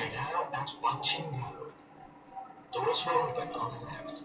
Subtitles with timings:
[0.00, 1.54] and higher at Pachinga.
[2.72, 4.22] Doors were open on the left,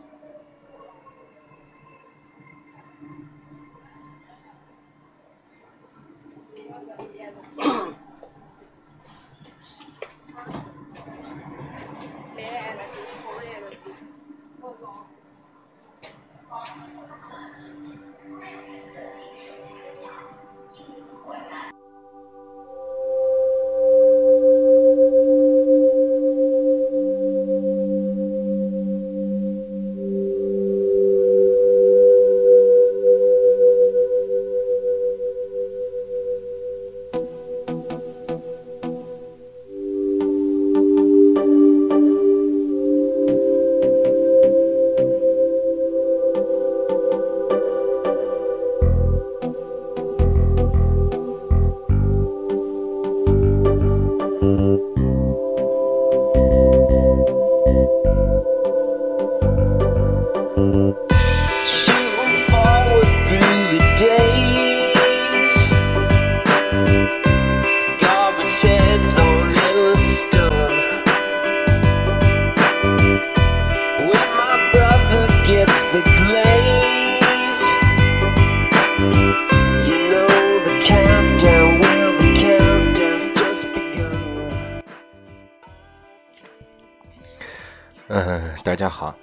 [88.10, 89.16] 嗯，大家好，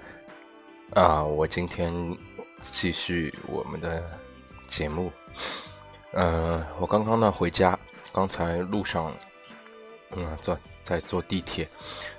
[0.95, 1.93] 啊，我今天
[2.63, 4.03] 继续我们的
[4.69, 5.13] 节目。
[6.15, 7.79] 嗯，我刚刚呢回家，
[8.11, 9.15] 刚才路上，
[10.13, 11.69] 嗯，坐在坐地铁，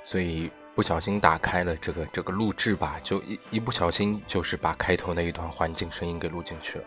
[0.04, 6.86] 所以不小心打开了这个这个录制吧，就一一不小心就是把开头那一段环境声音给录进去了。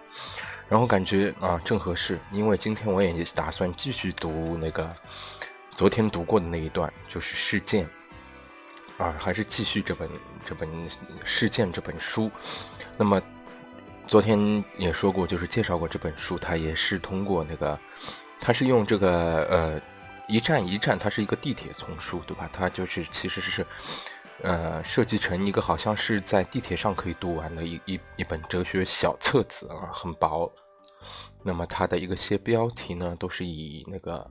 [0.68, 4.88] 然后感觉啊正合适，因为今天我也打算继续读那个
[5.72, 7.84] 昨天读过的那一段，就是事件。
[8.98, 10.08] 啊，还是继续这本
[10.44, 10.68] 这本
[11.24, 12.30] 事件这本书。
[12.96, 13.20] 那么
[14.06, 17.78] 昨天也说过，就是介绍过这本书，它也是通过那个，
[18.40, 19.80] 它是用这个呃
[20.28, 22.48] 一站一站，它是一个地铁丛书，对吧？
[22.52, 23.66] 它就是其实是
[24.42, 30.50] 呃设计成一个好像是在地铁上可以读完的一一一本哲学小册子啊，很薄。
[31.42, 34.30] 那么它的一个些标题呢，都是以那个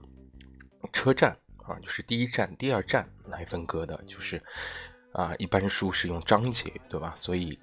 [0.92, 1.36] 车站。
[1.66, 4.42] 啊，就是第一站、第二站来分割的，就是
[5.12, 7.14] 啊，一般书是用章节，对吧？
[7.16, 7.58] 所以，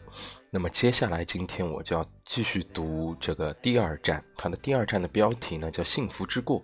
[0.49, 6.63] 那么接下来今天我就要继续读这个第二站，它的第二站的标题呢叫“幸福之过”。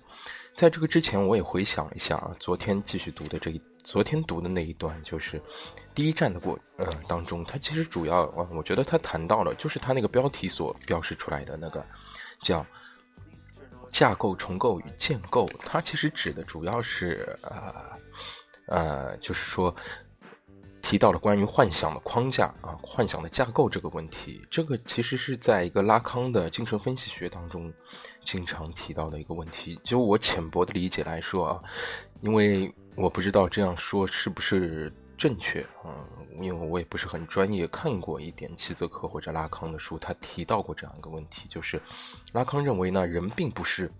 [0.56, 5.40] 在这个之前，我也回想一下啊，昨天继续读的这一，昨天读的那一段，就是
[5.94, 11.86] 第一站的过，呃，当中，它其实主要，我觉得它谈到了，就是它那个标题所标示出来的那个
[12.42, 12.66] 叫。
[13.92, 17.74] 架构重构与建构，它其实指的主要是呃
[18.68, 19.76] 呃，就是说
[20.82, 24.46] 提到了关于幻想的框架啊，幻想的架构这个问题。
[24.50, 27.72] 这个其实是在一个拉康的精神分析学当中
[28.24, 29.80] 经常提到的一个问题。
[29.84, 31.64] 就我浅薄的理解来说啊，
[32.22, 36.06] 因为我不知道这样说是不是正确啊。
[36.40, 41.82] 因为我也不是很专业，看过一点齐泽克或者拉康的书，他提到过这样一个问题，就是
[42.32, 43.92] 拉康认为呢，人并不是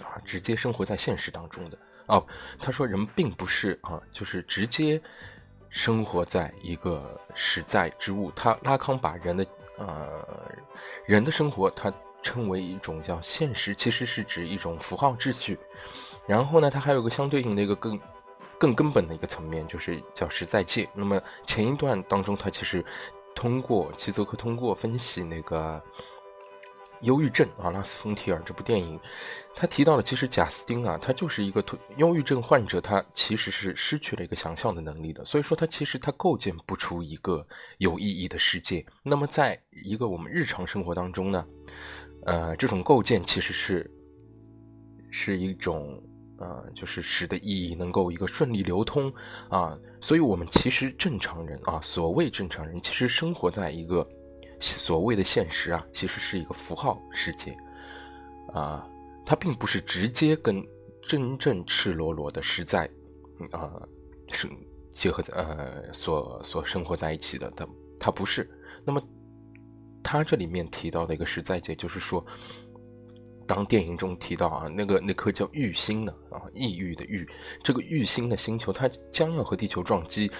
[0.00, 2.26] 啊直接生活在现实当中的哦，
[2.58, 5.00] 他说人并不是啊，就是直接
[5.68, 8.32] 生活在一个实在之物。
[8.32, 9.46] 他拉康把人的
[9.78, 10.50] 呃
[11.06, 15.56] 人的生活，他称为一种叫现实，其实是指一种符号秩序。
[16.26, 17.96] 然后呢，他还有个相对应的一个更。
[18.58, 20.88] 更根本的一个层面就是叫实在界。
[20.94, 22.84] 那么前一段当中，他其实
[23.34, 25.82] 通过齐泽克通过分析那个
[27.00, 28.98] 忧郁症啊，拉斯冯提尔这部电影，
[29.54, 31.62] 他提到了其实贾斯汀啊，他就是一个
[31.96, 35.24] 忧郁症患者，他其实是失去了一个想象的能力的。
[35.24, 37.46] 所以说他其实他构建不出一个
[37.78, 38.84] 有意义的世界。
[39.02, 41.46] 那么在一个我们日常生活当中呢，
[42.24, 43.90] 呃，这种构建其实是
[45.10, 46.02] 是一种。
[46.44, 49.10] 呃，就是使得意义能够一个顺利流通
[49.48, 54.06] 啊，所以我们其实正常人啊，所谓正常人，其实生活在一个
[54.60, 57.56] 所谓的现实啊，其实是一个符号世界
[58.52, 58.86] 啊，
[59.24, 60.62] 它并不是直接跟
[61.00, 62.84] 真正赤裸裸的实在
[63.50, 63.80] 啊
[64.28, 64.46] 是
[64.92, 67.66] 结合在呃所所生活在一起的，它
[67.98, 68.46] 它不是。
[68.84, 69.02] 那么，
[70.02, 72.22] 它这里面提到的一个实在界，就是说。
[73.46, 77.28] 当电影中提到啊，那个那颗叫玉星的啊，异域的域，
[77.62, 80.30] 这个玉星的星球，它将要和地球撞击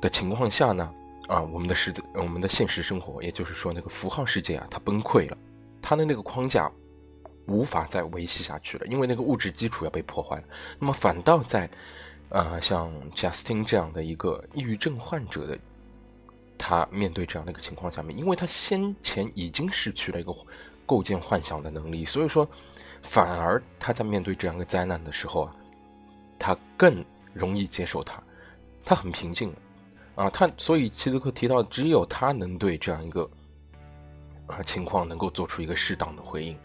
[0.00, 0.92] 的情况下呢，
[1.28, 5.38] 啊，我们的实我们的现实生活，也就是说那个符号世界啊，它崩溃了，
[5.80, 6.70] 它的那个框架
[7.46, 10.44] 无法再维系下去了，因为那个物质基础要被破坏了。
[10.78, 11.70] 那么反倒在
[12.28, 15.56] 啊，像 Justin 这样的一个抑郁症患者的，
[16.58, 20.34] 他面对这样的一个情况下面，因为他先前已经失去了一个
[20.86, 22.48] 构建幻想的能力，所以说
[23.02, 25.54] 反而他在面对这样一个灾难的时候啊，
[26.38, 27.04] 他更
[27.34, 28.22] 容易接受它，
[28.84, 29.52] 他很平静
[30.14, 33.28] 啊，他所以齐泽克提到，只有他能对这样一个。
[34.48, 36.56] 啊，情况能够做出一个适当的回应，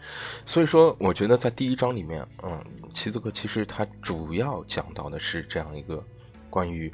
[0.46, 6.00] 所以说，我觉得在第一章里面，嗯，齐泽克其实他主要讲到的是这样一个
[6.48, 6.88] 关于，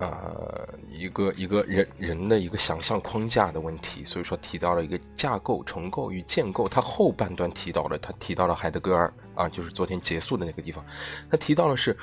[0.00, 6.66] 呃，一个一个人人的一个想象框架的问题，所以说提到了一个架构重构与建构。
[6.66, 10.82] 他后半段提到了，他提到了海德格尔啊，就是昨天结束的那个地方，
[11.30, 11.94] 他提到的是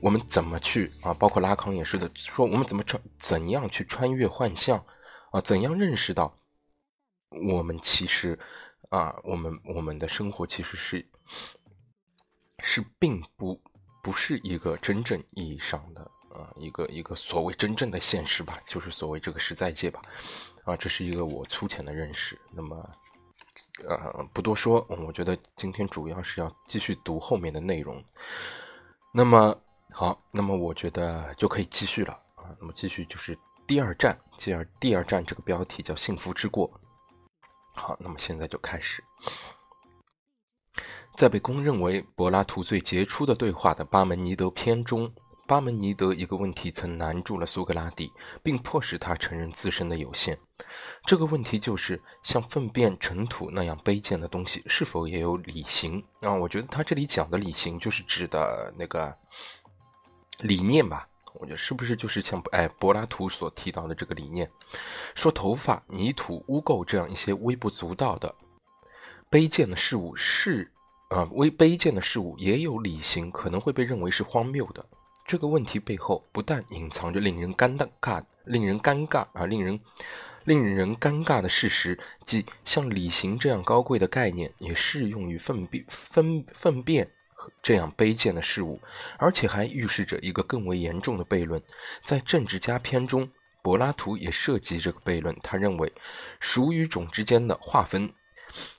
[0.00, 4.84] 我们怎么去啊，包括拉康也是的，说我们怎么穿怎样去穿越幻象
[5.30, 6.36] 啊，怎样认识到。
[7.48, 8.38] 我们其实，
[8.90, 11.04] 啊，我们我们的生活其实是
[12.62, 13.60] 是并不
[14.02, 20.02] 不是一个真正意义上的啊，一个一个所谓真正的现实吧，就是所谓这个实在界吧，
[20.64, 22.38] 啊，这是一个我粗浅的认识。
[22.52, 22.76] 那么，
[23.88, 28.04] 呃，不多说，我觉得今天主要是要继续读后面的内容。
[29.12, 29.58] 那么
[29.92, 32.54] 好，那么我觉得就可以继续了啊。
[32.60, 36.70] 那么继续就是第二站，继而第二站这个标题叫“幸福之过”。
[37.74, 39.02] 好，那么现在就开始。
[41.14, 45.10] 在被公认为柏拉图最杰出的对话的《巴门尼德篇》中，
[45.46, 48.12] 巴门尼德一个问题曾难住了苏格拉底，
[48.42, 50.36] 并迫使他承认自身的有限。
[51.06, 56.02] 这个问题就是：像粪便、尘土那样卑贱的东西，是否也有理性？
[56.20, 59.16] 啊，我觉得他这里讲的理性，就是指的那个
[60.40, 61.08] 理念吧。
[61.34, 64.50] 我觉得是不是就是像哎柏拉图所提到的这个理念，
[65.14, 68.34] 说头发、泥土、污垢这样一些微不足道的
[69.30, 70.72] 卑贱的事物是
[71.10, 74.84] 啊微卑贱的事物也有理性，可能会被认为是荒谬的。
[75.26, 79.80] 这个问题背后不但隐藏着令人尴尬、令人尴尬啊令人
[80.44, 87.10] 令人尴尬的事实，即像理性这样高贵的概念也适用于粪便、粪粪便。
[87.62, 88.80] 这样卑贱的事物，
[89.18, 91.62] 而且还预示着一个更为严重的悖论。
[92.02, 93.28] 在《政治家篇》中，
[93.62, 95.36] 柏拉图也涉及这个悖论。
[95.44, 95.92] 他认为，
[96.40, 98.12] 属与种之间的划分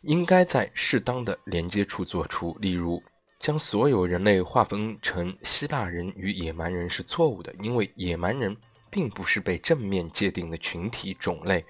[0.02, 2.58] 应该在适当的连接处做出。
[2.60, 3.02] 例如，
[3.40, 8.56] 将所有人类划分成希腊人与野蛮人是错误的，因为野蛮人
[8.90, 11.66] 并不是被正面界定的群体种类。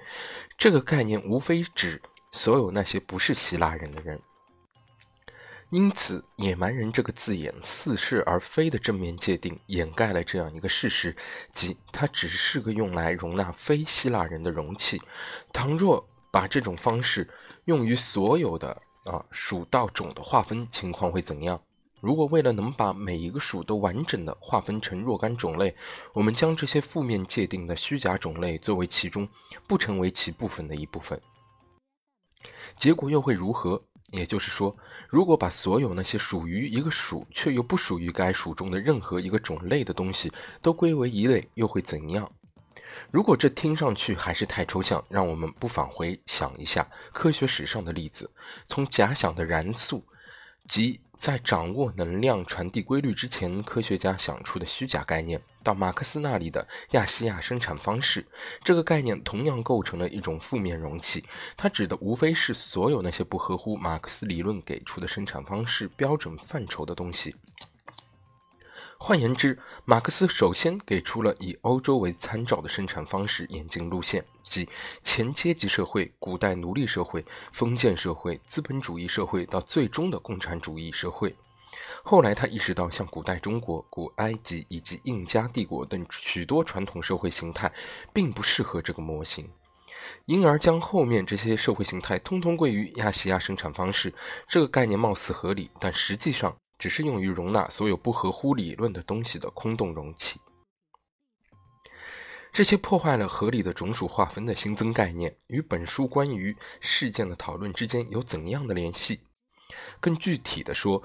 [0.58, 4.19] 这个概念无非指所有那些不是希腊人的人。
[5.69, 11.14] 因此，“野蛮人”这个字眼似是而非的正面界定，掩盖了这样一个事实，
[11.52, 15.02] 即它只是个用来容纳非希腊人的容器。
[15.52, 17.28] 倘若把这种方式
[17.66, 21.59] 用于所有的啊属到种的划分，情况会怎样？
[22.00, 25.75] 如果为了能把每一个属都完整的划分成若干种类，
[26.13, 29.27] 我们将这些负面界定的虚假种类作为其中
[29.68, 31.19] 不成为其部分的一部分，
[32.75, 33.81] 结果又会如何？
[34.12, 34.74] 也就是说，
[35.09, 40.31] 如果把所有那些属于一个属却又不属于该属中的任何一个种类的东西
[40.62, 42.31] 都归为一类，又会怎样？
[43.12, 48.29] 如果这听上去还是太抽象，让我们不妨回想一下科学史上的例子：
[48.68, 50.06] 从假想的燃素。
[50.68, 58.28] 即在掌握能量传递规律之前，科学家想出的虚假概念，到马克思那里的亚细亚生产方式，
[58.66, 61.23] 这个概念同样构成了一种负面容器。
[61.56, 67.33] 它指的无非是所有那些不合乎马克思理论给出的生产方式标准范畴的东西。
[69.07, 74.68] 换言之，马克思首先给出了以欧洲为参照的生产方式演进路线，即
[75.02, 81.33] 前阶级社会、古代奴隶社会、封建社会、资本主义社会到最终的共产主义社会。
[82.04, 87.71] 后来，他意识到，像古代中国、古埃及以及印加帝国等许多传统社会形态，
[88.11, 89.49] 并不适合这个模型，
[90.26, 94.14] 因而将后面这些社会形态通通归于亚细亚生产方式。
[94.49, 96.54] 这个概念貌似合理，但实际上。
[96.78, 100.40] 只是用于容纳所有不合乎理论的东西的空洞容器。
[102.54, 109.19] 这些破坏了合理的种属划分的新增概念，与本书关于事件的讨论之间有怎样的联系？
[110.00, 111.04] 更具体的说，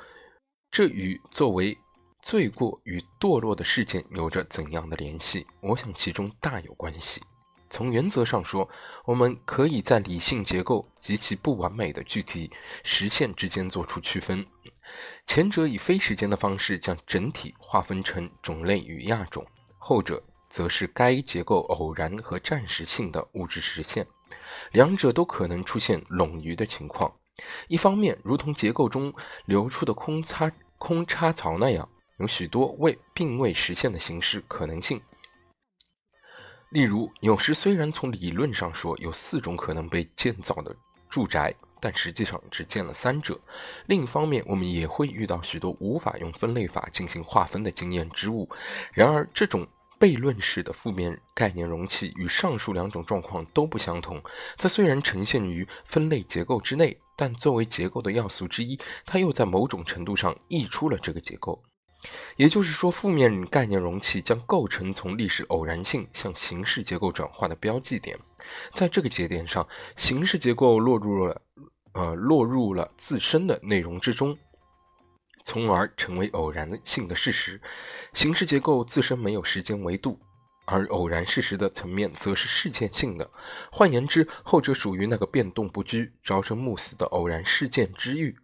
[0.71, 1.77] 这与作为
[2.23, 5.47] 罪过与堕落的事件有着怎样的联系？
[5.61, 7.21] 我想其中大有关系。
[7.69, 8.69] 从原则上说，
[9.05, 12.51] 我们可以在理性结构及其不完美的具体
[12.85, 14.47] 实现之间做出区分。
[15.27, 19.47] 前者以非时间的方式将整体划分成种类与亚种，
[19.79, 24.07] 后者则是该结构偶然和暂时性的物质实现。
[24.73, 27.13] 两者都可能出现冗余的情况。
[27.69, 29.13] 一方面，如同结构中
[29.47, 31.89] 流出的空插空插槽那样。
[32.19, 35.01] 有许多未并未实现的形式可能性。
[36.71, 40.77] 例如，有时虽然从理论上说有四种可能被建造的
[41.09, 43.37] 住宅，但实际上只见了三者。
[43.87, 48.49] 另一方面，我们也会遇到许多无法用分类法进行划分的经验之物。
[48.93, 49.67] 然而，这种
[49.99, 54.23] 悖论式的负面概念容器与上述两种状况都不相同。
[54.57, 61.61] 它虽然呈现于分类结构之内，但作为结构的要素之一，它又在某种程度上溢出了这个结构。
[62.37, 68.19] 也就是说，负面概念容器将构成从历史偶然性向形式结构转化的标记点。
[68.73, 71.41] 在这个节点上，形式结构落入了
[71.93, 74.37] 呃落入了自身的内容之中，
[75.45, 77.61] 从而成为偶然性的事实。
[78.13, 80.19] 形式结构自身没有时间维度，
[80.65, 83.29] 而偶然事实的层面则是事件性的。
[83.71, 88.37] 换言之，后者属于那个变动不居、朝生暮死的偶然事件之域。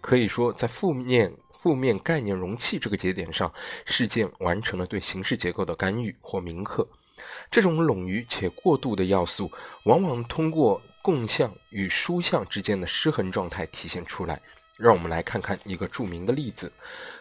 [0.00, 3.52] 可以说，在负面负面概念容器这个节点上，
[3.84, 6.88] 事件完成了对形式结构的干预或铭刻。
[7.52, 9.48] 这种冗余且过度的要素，
[9.84, 14.40] 往往通过共相与殊相之间的失衡状态体现出来。
[14.78, 16.72] 让我们来看看一个著名的例子：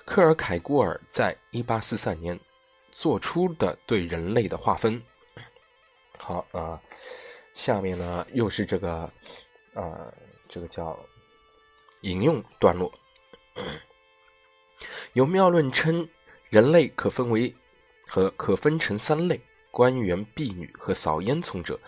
[0.05, 2.39] 克尔凯郭尔在1843年
[2.91, 5.01] 做出的对人类的划分。
[6.17, 6.79] 好啊，
[7.53, 9.11] 下面呢又是这个
[9.73, 10.13] 啊，
[10.47, 10.97] 这个叫。
[12.03, 12.91] 引用段落，
[15.13, 16.09] 有妙论称
[16.49, 17.55] 人类可分为
[18.07, 21.79] 和可分成三类：官员、婢女和扫烟囱者。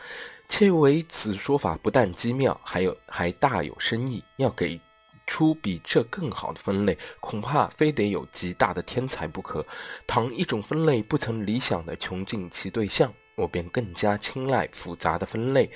[0.48, 4.24] 切为此说法不但机妙，还有还大有深意。
[4.38, 4.80] 要给
[5.26, 9.66] 出比这更好的分类，恐怕非得有极大的天才不可。
[10.06, 15.72] 倘一种分类不曾理想的穷尽其对象，我便更加青睐复杂的分类，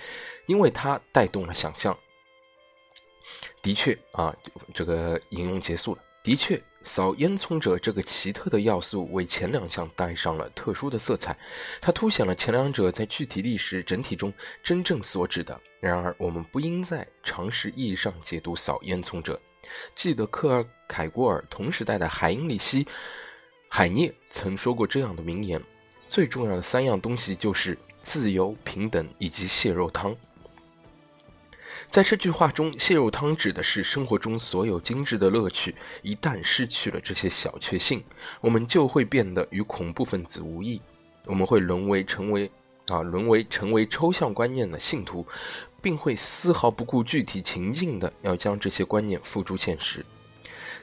[0.47, 1.97] 因为它带动了想象。
[3.61, 4.35] 的确啊，
[4.73, 6.01] 这个引用结束了。
[6.23, 11.37] 的确，扫烟囱者这个奇特的要素为前两项带上了特殊的色彩，
[11.81, 15.59] 它凸显了前两者在具体历史整体中真正所指的。
[15.81, 19.37] 然而，我们不应在常识意义上解读扫烟囱者。
[19.93, 22.85] 记得克尔凯郭尔同时代的海因里希·
[23.67, 25.61] 海涅曾说过这样的名言
[26.07, 30.15] ：“最重要的三样东西就是自由、平等以及蟹肉汤。”
[31.89, 35.73] 在这句话中，蟹肉汤指的是生活中所有精致的乐趣。
[36.03, 38.03] 一旦失去了这些小确幸，
[38.39, 40.79] 我们就会变得与恐怖分子无异。
[41.25, 42.51] 我们会沦为成为
[42.89, 45.25] 啊，沦为成为抽象观念的信徒，
[45.81, 50.05] 并会丝毫不顾具体情境的要将这些观念付诸现实。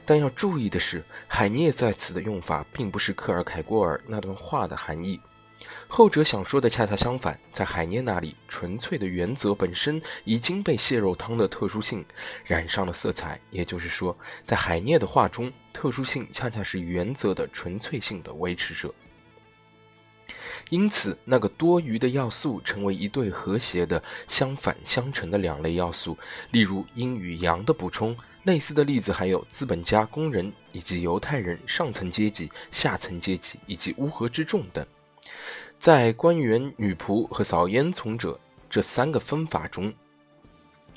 [0.05, 5.19] 但要注意的是，海涅在此的用法并不是克尔凯郭尔那段话的含义。
[5.87, 12.03] 后者想说的恰恰相反，在海涅那里，纯粹的原则本身已经被蟹肉汤的特殊性
[12.43, 13.39] 染上了色彩。
[13.49, 18.93] 也就是说，在海涅的话中，特殊性恰恰是原则的纯粹性的维持者。
[20.69, 26.17] 因此，那个多余的要素成为一对和谐的、相反相成的两类要素，
[26.51, 28.17] 例如阴与阳的补充。
[28.43, 34.85] 类似的例子还有资本家、工人以及犹太人、上层阶级、下层阶级以及乌合之众等。
[35.85, 39.93] 在官员、女仆和扫烟囱者这三个分法中，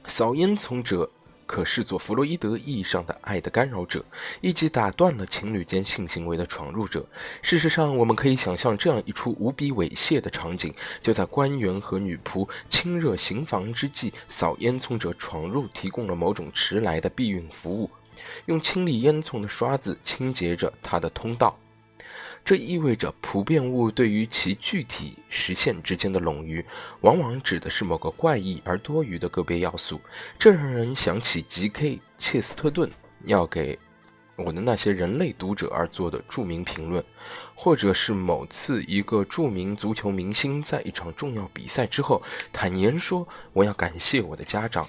[0.06, 1.06] 扫烟囱者
[1.44, 4.02] 可视作弗洛伊德意义上的爱的干扰者，
[4.40, 7.06] 以及打断了情侣间性行为的闯入者。
[7.42, 17.90] 事实上，我们可以想象这样一出无比猥亵的场景：就在官员和女仆亲热行房之际，扫烟囱者闯入，提供了某种迟来的避孕服务，
[18.46, 21.58] 用清理烟囱的刷子清洁着他的通道。
[22.48, 26.64] 这意味着普遍物对于其具体实现之间的冗余，
[27.02, 30.00] 往往指的是某个怪异而多余的个别要素。
[30.38, 32.00] 这让人想起 G.K.
[32.16, 32.90] 切斯特顿
[33.24, 33.78] 要给
[34.34, 37.04] 我的那些人类读者而做的著名评论，
[37.54, 44.88] 或者是某次一个著名足球明星在一场重要比赛之后坦言说：“我要感谢我的家长，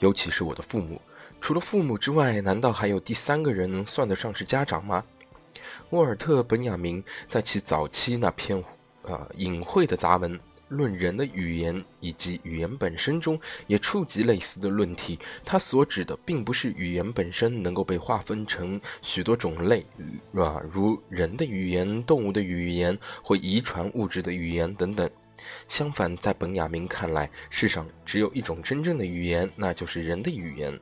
[0.00, 1.00] 尤其是我的父母。
[1.40, 5.02] 除了父母之外，难道还有第三个人能算得上是家长吗？”
[5.92, 8.64] 沃尔特·本雅明在其早期那篇，
[9.02, 10.34] 呃，隐晦的杂文
[10.68, 15.18] 《论人的语言以及语言本身》中，也触及类似的论题。
[15.44, 19.84] 他所指的并不是语言本身能够被划分成许多种类，
[20.34, 25.10] 啊，如人的语言、动物的语言或遗传物质的语言等等。
[25.68, 30.80] 相反，在本雅明看来，世上只有一种真正的语言，那就是人的语言。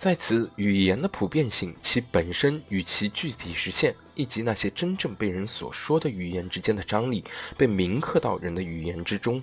[0.00, 7.22] 在此，语言的普遍性、其本身与其具体实现，以及那些真正被人所说的语言之间的张力，
[7.58, 9.42] 被铭刻到人的语言之中，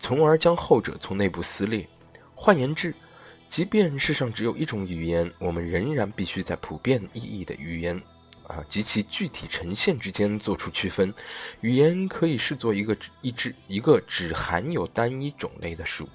[0.00, 1.88] 从而将后者从内部撕裂。
[2.34, 2.92] 换言之，
[3.46, 8.02] 即便世上只有一种语言，我们仍然必须在普遍意义的语言
[8.48, 11.14] 啊及其具体呈现之间做出区分。
[11.60, 16.08] 语言可以视作一个一只一个只含有单一种类的树，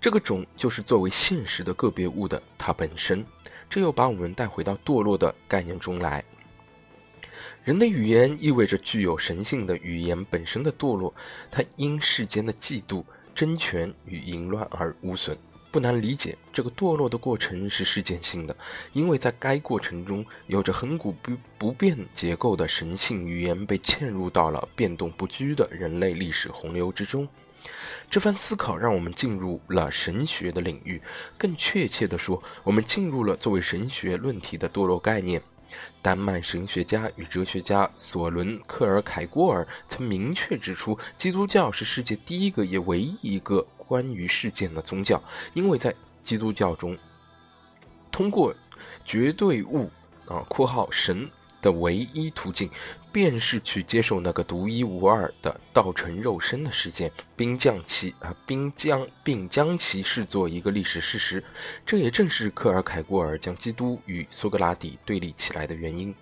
[0.00, 3.24] 这个种就是作为现实的个别物的它本身。
[3.70, 6.24] 这又把我们带回到堕落的概念中来。
[7.64, 11.12] 人的语言意味着具有神性的语言本身的堕落，
[11.50, 15.36] 它因世间的嫉妒、争权与淫乱而无损。
[15.70, 18.56] 不难理解，这个堕落的过程是事件性的，
[18.94, 27.28] 因为在该过程中，有着恒古不不变结构的神性语言被嵌入到了变动不居的人类历史洪流之中。
[28.10, 31.00] 这番思考让我们进入了神学的领域，
[31.36, 35.42] 更确切地说，我们进入了作为神学论题的堕落概念。
[36.00, 45.22] 丹麦神学家与哲学家索伦克尔凯郭尔曾明确指出，基督教是世界第一个也唯一一个关于事件的宗教，
[45.52, 46.96] 因为在基督教中，
[48.10, 48.54] 通过
[49.04, 49.90] 绝对物
[50.28, 52.70] 啊（括号神）的唯一途径。
[53.10, 61.42] 便是去接受那个独一无二的道成肉身的事件，并将其啊，并将并将其视作一个历史事实。
[61.86, 66.14] 这也正是克尔凯郭尔将基督与苏格拉底对立起来的原因。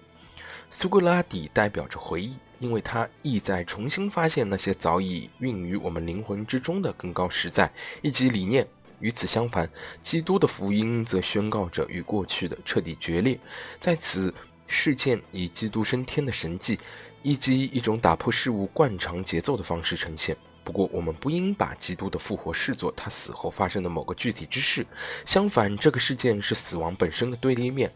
[0.71, 7.71] 苏格拉底代表着回忆，因为他意在重新发现那些早已孕于我们灵魂之中的更高实在
[8.03, 8.67] 以及理念。
[9.01, 9.69] 与此相反，
[10.01, 13.39] 基督的福音则宣告着与过去的彻底决裂。
[13.79, 14.33] 在此。
[14.67, 16.79] 事件以基督升天的神迹，
[17.23, 20.37] 以及一种打破事物惯常节奏的方式呈现。
[20.65, 24.85] 不过，我们不应把基督的复活视作他死后发生的某个具体之事。
[25.25, 27.93] 相反，这个事件是死亡本身的对立面。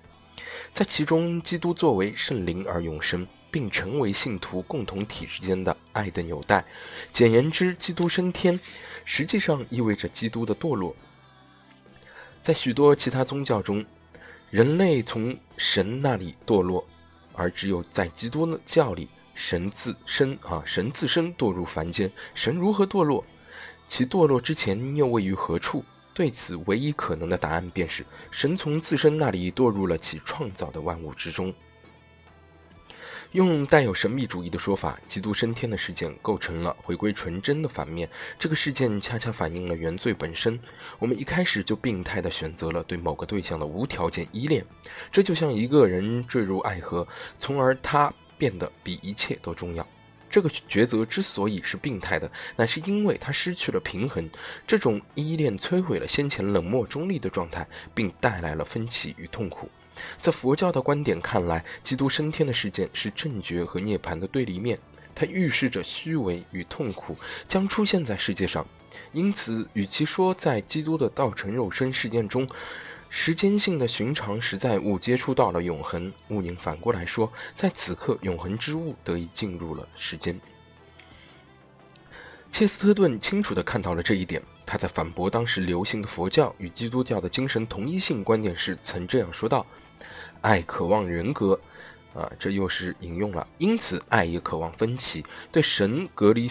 [0.73, 6.65] 在其中，基督作为圣灵而永生，并成为信徒共同体之间的爱的纽带。
[7.13, 8.59] 简言之，基督升天
[9.05, 10.95] 实际上意味着基督的堕落。
[12.43, 13.85] 在许多其他宗教中。
[14.51, 16.85] 人类从神那里堕落，
[17.35, 22.11] 而只有在基督教里，神自身啊，神自身堕入凡间。
[22.35, 23.25] 神如何堕落？
[23.87, 25.85] 其堕落之前又位于何处？
[26.13, 31.55] 对此，唯一可能的答案便是：神从自身那里堕入了其创造的万物之中。
[33.33, 38.11] 用带有神秘主义的说法，基督升天的事件构成了回归纯真的反面。
[38.41, 40.59] 这个事件恰恰反映了原罪本身。
[40.99, 44.65] 我们一开始就病态地选择了对某个对象的无条件依恋，
[45.13, 47.07] 这就像一个人坠入爱河，
[47.39, 49.87] 从而他变得比一切都重要。
[50.29, 54.29] 这个抉择之所以是病态的，乃是因为他失去了平衡。
[54.67, 57.65] 这种依恋摧毁了先前冷漠中立的状态，
[57.95, 59.69] 并带来了分歧与痛苦。
[60.19, 64.79] 在佛教的观点看来，基督升天的事件是正觉和涅槃的对立面，
[65.15, 68.67] 它预示着虚伪与痛苦将出现在世界上。
[69.13, 72.49] 因此，与其说在基督的道成肉身事件中，
[73.09, 80.41] 时间性的寻常实在物接触到了永恒，勿宁反过来说，在此刻永恒之物得以进入了时间。
[82.51, 84.43] 切斯特顿清楚地看到了这一点。
[84.67, 89.67] 他在反驳当时流行的佛教与基督教的精神同一性观点时，曾这样说道
[90.41, 91.59] ：“爱渴望人格，
[92.15, 93.47] 啊，这又是引用了。
[93.59, 95.25] 因此，爱也渴望分歧。
[95.53, 96.49] 对神隔离，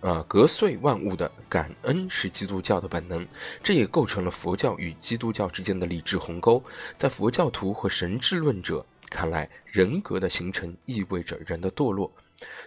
[0.00, 3.26] 啊，隔碎万物的感恩是基督教的本能，
[3.62, 6.62] 这也构成了佛教与基督教之间的理智鸿沟。
[6.96, 12.12] 在佛教徒和神智论者看来，人格的形成意味着人的堕落。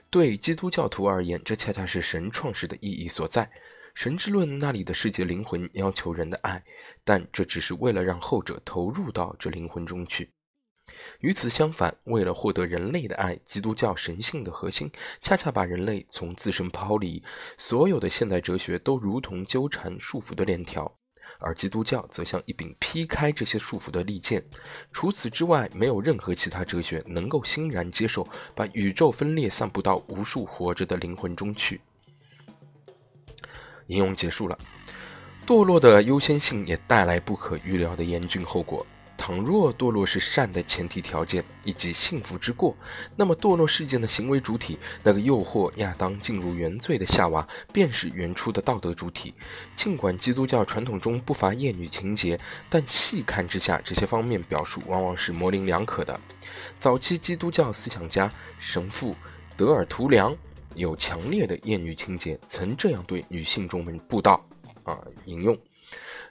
[0.10, 3.50] 对基督教徒而言，这恰恰是神创世的意义所在。”
[3.96, 6.62] 神之论那里的世界灵魂要求人的爱，
[7.06, 10.30] 但这只是为了让后者投入到这灵魂中去。
[11.20, 14.92] 与此相反，为了获得人类的爱，基督教神性的核心
[15.22, 17.24] 恰恰把人类从自身抛离。
[17.58, 20.92] 所有的现代哲学都如同纠缠束缚的链条，
[21.40, 24.44] 而基督教则像一柄劈开这些束缚的利剑。
[24.92, 31.82] 除此之外，没有任何其他哲学能够欣然接受把宇宙分裂散布到无数活着的灵魂中去。
[33.88, 34.58] 引用结束了，
[35.46, 38.86] 堕落的优先性也带来不可预料的严峻后果。
[39.26, 42.78] 倘若堕落是善的前提条件以及幸福之过，
[43.16, 49.34] 那么堕落事件的行为主体，那个诱惑亚当进入原罪的夏娃，便是原初的道德主体。
[49.76, 56.20] 尽管基督教传统中不乏厌女情节，但细看之下，这些方面表述往往是模棱两可的。
[56.78, 59.16] 早期基督教思想家神父
[59.58, 60.38] 德尔图良。
[60.76, 64.46] 有强烈的厌女情节，曾这样对女性中们布道：
[64.84, 65.58] 啊，引用，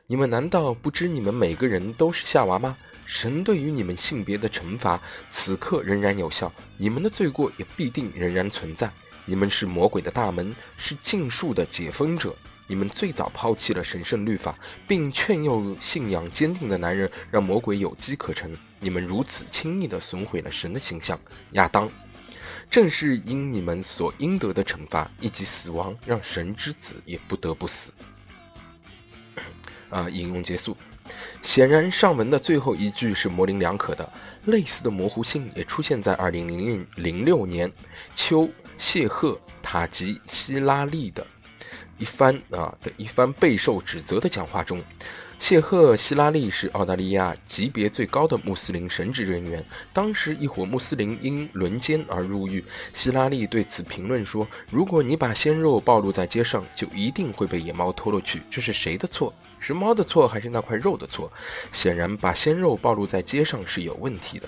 [0.06, 2.76] 你们难道不知你们每个人都是夏娃吗？
[3.06, 8.90] 神对于你们性别的惩罚，此刻仍然有效，你们的罪过也必定仍然存在。
[9.24, 12.36] 你们是魔鬼的大门，是禁术的解封者。
[12.66, 18.54] 你们最早抛弃了神圣律法，并劝诱信仰坚定的男人，让魔鬼有机可乘。
[18.80, 21.18] 你们如此轻易地损毁了神的形象，
[21.52, 21.88] 亚当。
[22.70, 27.94] 正是因你们所应得的惩罚以及死亡，让神之子也不得不死。
[29.94, 30.76] 啊，引用结束。
[31.40, 34.12] 显然，上文的最后一句是模棱两可的。
[34.46, 37.70] 类似的模糊性也出现在二零零零六年
[38.14, 41.26] 秋谢赫塔吉希拉利的
[41.98, 44.82] 一番啊的一番备受指责的讲话中。
[45.38, 49.62] 谢赫希拉利是澳大利亚级别最高的穆斯林神职人员。
[49.92, 52.64] 当时，一伙穆斯林因轮奸而入狱。
[52.94, 58.40] 希拉利对此评论说：“如果你把鲜肉暴露在街上，就一定会被野猫拖落去。
[58.50, 59.34] 这是谁的错？
[59.64, 61.32] 是猫的错，还是那块肉的错？
[61.72, 64.46] 显然，把鲜肉暴露在街上是有问题的。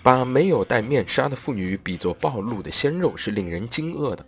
[0.00, 4.24] 把没有戴面纱的妇女比作暴露的鲜肉，是令人惊愕的。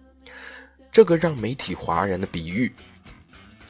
[0.90, 2.72] 这个让媒体哗然的比喻。”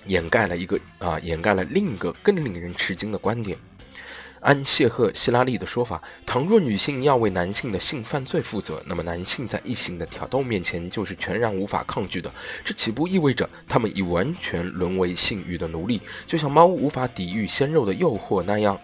[0.06, 3.58] 掩盖了一个啊，掩盖了另一个更令人吃惊的观点。
[4.40, 12.32] 按谢赫希拉利的说法，倘若女性要为男性的性犯罪负责，那么男性在异性的挑逗面前就是全然无法抗拒的。
[12.64, 18.80] 这岂不意味着他们已完全沦为性欲的奴隶，就像猫无法抵御鲜肉的诱惑那样？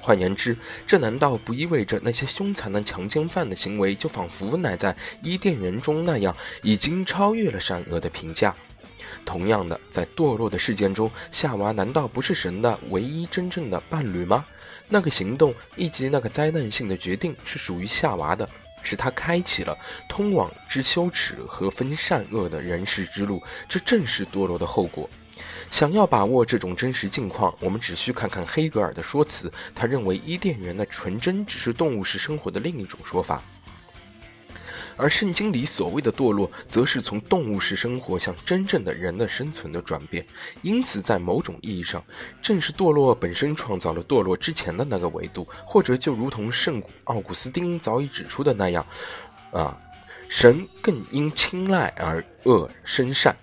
[0.00, 8.54] 换言之，这难道不意味着那些凶残的强奸犯的行为，就仿佛乃在伊甸园中那样，已经超越了善恶的评价？
[9.26, 14.46] 同样的，在堕落的事件中，夏娃难道不是神的唯一真正的伴侣吗？
[14.92, 18.46] 那个行动以及那个灾难性的决定是属于夏娃的，
[18.82, 19.74] 是他开启了
[20.08, 23.40] 通往之羞耻和分善恶的人世之路。
[23.68, 25.08] 这正是堕落的后果。
[25.70, 29.50] 想要把握这种真实境况，我们只需看看黑格尔的说辞。
[29.74, 33.42] 他认为伊甸园的纯真只是动物式生活的另一种说法。
[35.00, 40.24] 而圣经里所谓的堕落，则是从动物式生活向真正的人的生存的转变。
[40.60, 42.04] 因此，在某种意义上，
[42.42, 48.84] 正是堕落本身创造了堕落之前的那个维度，或者就如同圣古奥古斯丁早已指出的那样，
[49.52, 49.76] 啊，
[50.28, 53.34] 神更因青睐而恶生善，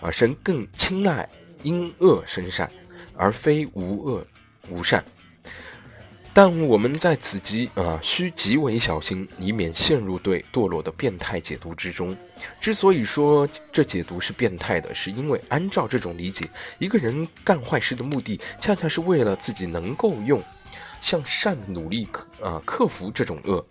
[0.00, 1.28] 啊，神更青睐
[1.62, 2.70] 因恶生善，
[3.16, 4.26] 而非无恶
[4.70, 5.04] 无善。
[6.36, 12.14] 但我们在此极啊，需极为小心，以免陷入对堕落的变态解读之中。
[12.60, 16.46] 之所以说这解读是变态的，是因为按照这种理解，
[16.78, 20.44] 一个人干坏事的目的，恰恰是为了自己能够用
[21.00, 23.66] 向善的努力克啊克服这种恶。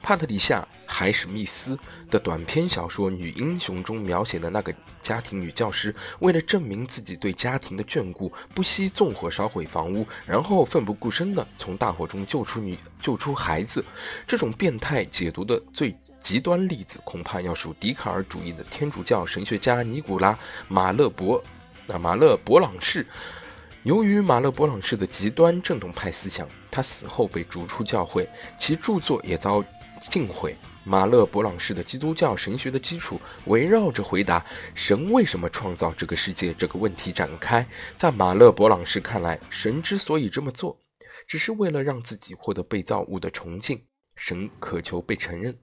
[0.00, 1.76] 帕特里夏·海史密斯
[2.12, 13.82] 的短篇小说《女英雄》中描写的那个家庭女教师，为了证明自己对家庭的眷顾，不惜纵火烧毁房屋，然后奋不顾身地从大火中救出女、救出孩子。
[14.26, 20.34] 这种变态解读的最极端例子，恐怕要数笛卡尔主义的天主教神学家尼古拉·
[20.68, 21.42] 马勒伯
[21.88, 23.06] 啊马勒伯朗士。
[23.84, 29.64] 由于马勒伯朗士的极端正统派思想，他死后被逐出教会，其著作也遭。
[30.10, 37.64] 尽毁马勒伯朗式的基督教神学的基础，围绕着回答神为什么创造这个世界这个问题展开。
[37.96, 40.76] 在马勒伯朗式看来，神之所以这么做，
[41.26, 43.80] 只是为了让自己获得被造物的崇敬。
[44.16, 45.56] 神渴求被承认，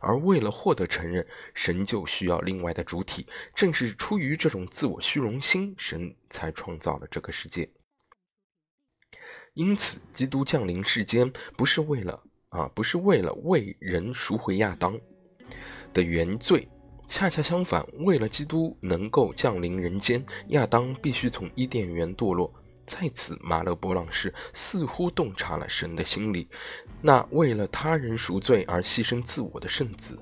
[0.00, 3.26] 而为了获得承认，神就需要另外的主体。
[3.54, 7.70] 正是出于这种自我虚荣心，神才创造了这个世界。
[9.54, 12.22] 因此，基督降临世间，不是为了。
[12.52, 14.98] 啊，不是为了为人赎回亚当
[15.94, 16.68] 的原罪，
[17.06, 22.52] 恰恰相反，为了基督能够降临人间，亚当必须从伊甸园堕落。
[22.84, 26.46] 在此，马勒波朗士似乎洞察了神的心理，
[27.00, 30.14] 那为了他人赎罪而牺牲自我的圣子，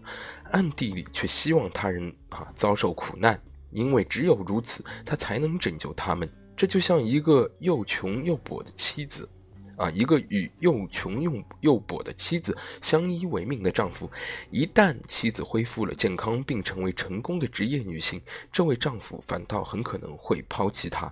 [0.52, 6.30] 暗地里却希望他人啊遭受苦难，因为只有如此，他才能拯救他们。
[6.56, 9.28] 这就像一个又穷又跛的妻子。
[9.80, 14.10] 啊，一个与又穷又又跛的妻子相依为命的丈夫，
[14.50, 18.20] 一旦妻子恢复了健康并成为成功的职业女性，
[18.52, 21.10] 这位丈夫反倒很可能会抛弃她。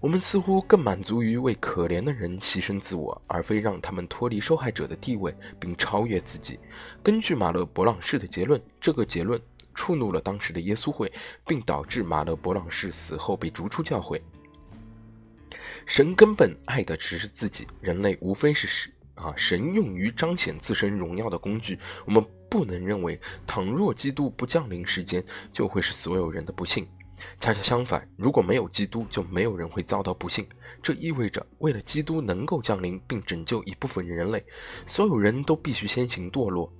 [0.00, 6.58] 我们似乎更满足于为可怜的人牺牲自我，而非让他们脱离受害者的地位并超越自己。
[7.04, 9.40] 根据马勒伯朗士的结论，这个结论
[9.74, 11.10] 触怒了当时的耶稣会，
[11.46, 14.20] 并导致马勒伯朗士死后被逐出教会。
[15.86, 21.78] 神根本爱的只是自己，人类无非是神啊，神用于彰显自身荣耀的工具。
[22.04, 26.86] 我们不能认为，倘若基督不降临世间，就会是所有人的不幸。
[27.40, 30.46] 恰恰相反，如果没有基督，就没有人会遭到不幸。
[30.82, 34.44] 这意味着，为了基督能够降临并拯救一部分人类，
[34.86, 36.70] 所有人都必须先行堕落。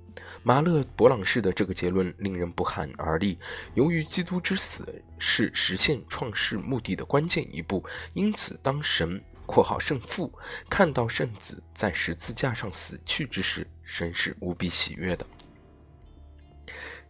[0.47, 3.37] 马勒伯朗士的这个结论令人不寒而栗。
[3.73, 7.83] 由于基督之死是实现创世目的的关键一步，
[8.13, 10.31] 因此当神（括号圣父）
[10.71, 15.27] 看到圣子在十字架上死去之时，神是无比喜悦的。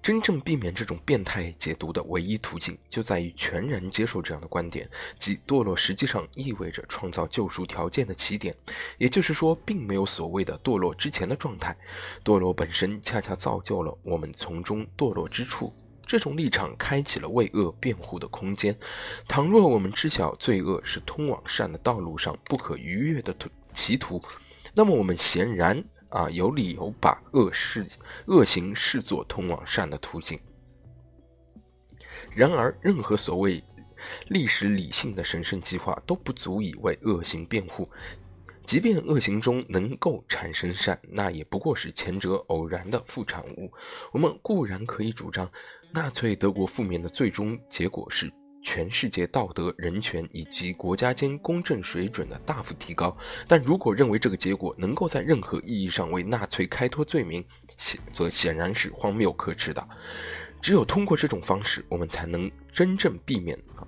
[0.02, 8.56] 真正避免这种变态解读的唯一途径，就在于全然接受这样的观点，即堕落实际上意味着创造救赎条件的起点。
[8.98, 11.76] 也就是说，并没有所谓的堕落之前的状态，
[12.24, 15.74] 堕落本身恰恰造就了我们从中堕落之处。
[16.06, 18.74] 这种立场开启了为恶辩护的空间。
[19.28, 24.22] 倘若我们知晓罪恶是通往善的道路上不可逾越的途歧途，
[24.74, 25.84] 那么我们显然。
[26.18, 27.86] 啊，有理由把恶事、
[28.26, 30.40] 恶行视作通往善的途径。
[32.32, 33.64] 然而，任何所谓
[34.30, 37.88] 历史理性的神圣计划都不足以为恶行辩护。
[38.66, 43.72] 即便恶行中能够产生善，那也不过是前者偶然的副产物。
[44.12, 45.48] 我们固然可以主张
[45.94, 48.34] 纳粹德国负面的最终结果是。
[48.62, 53.16] 全世界道德、人权以及国家间公正水准的大幅提高，
[53.48, 57.44] 但如果认为这个结果能够在任何意义上为纳粹开脱罪名，
[57.78, 59.88] 显则显然是荒谬可耻的。
[60.62, 63.88] 只有通过这种方式，我们才能真正避免啊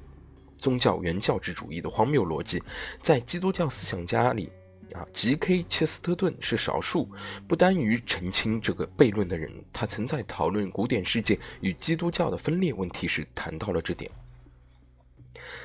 [0.57, 2.61] 宗教原教旨主义的荒谬逻辑。
[3.01, 4.49] 在基督教思想家里，
[4.93, 7.09] 啊吉 K 切斯特顿是少数
[7.47, 9.51] 不单于澄清这个悖论的人。
[9.73, 14.09] 他曾在讨论古典世界与基督教的分裂问题时谈到了这点。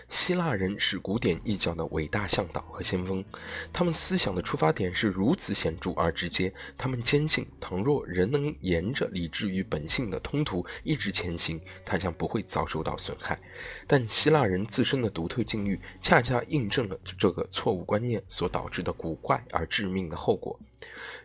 [0.09, 3.25] 希腊人是古典异教的伟大向导和先锋，
[3.73, 6.53] 他们思想的出发点是如此显著而直接。
[6.79, 13.41] 他们坚信，倘若人能沿着理智与本性的通途一直前行，他将不会遭受到损害。
[13.87, 20.59] 但希腊人自身的独特境遇，恰恰印证了这个错误观念所导致的古怪而致命的后果。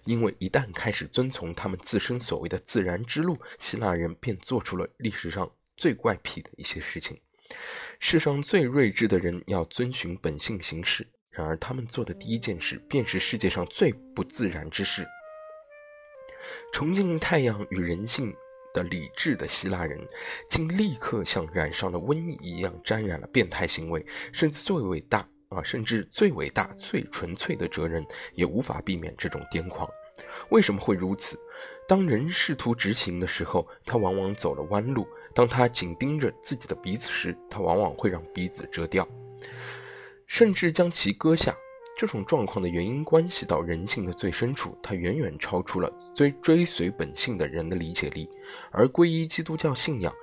[0.05, 7.19] 因为一旦开始遵从他们自身所谓的自然之路，希腊人便做出了历史上最怪癖的一些事情。
[7.99, 15.05] 世上最睿智的人要遵循本性行事，然而他们做的第一件事便是世界上最不自然之事。
[16.71, 18.33] 崇敬太阳与人性
[18.73, 19.99] 的理智的希腊人，
[20.47, 29.89] 竟立刻像染上了瘟疫一样沾染了变态行为，甚至最伟大啊，甚至最伟大、最纯粹的哲人也无法避免这种癫狂。
[30.49, 31.39] 为什么会如此？
[31.87, 35.07] 当人试图执行的时候，他往往走了弯路。
[35.33, 39.07] 当他紧盯着自己的鼻子时，他往往会让鼻子折掉，
[40.25, 41.55] 甚至将其割下。
[41.97, 48.29] 这种状况的原因关系到人性的最深处，它远远超出了追追随本性的人的理解力。
[48.71, 50.13] 而皈依基督教信仰，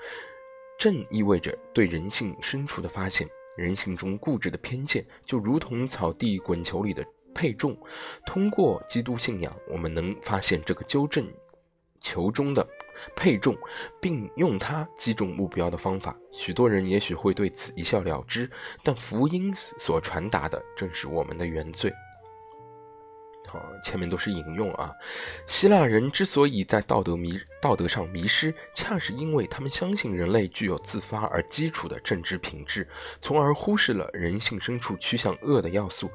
[0.78, 3.28] 正意味着对人性深处的发现。
[3.58, 7.76] 人性中固执的偏见，就如同草地滚球里的配重。
[8.24, 11.26] 通过基督信仰，我们能发现这个纠正
[12.00, 12.66] 球中的。
[13.14, 13.56] 配重，
[14.00, 18.50] 并用它击中目标的方法，许多人也许会对此一笑了之，
[18.82, 21.92] 但福音所传达的正是我们的原罪。
[23.48, 24.90] 好，前面都是引用啊。
[25.46, 32.86] 希腊人之所以在道德迷道德上迷失，恰是因为他们相信人类具有自发而基础的正直品质，
[33.20, 36.10] 从而忽视了人性深处趋向恶的要素。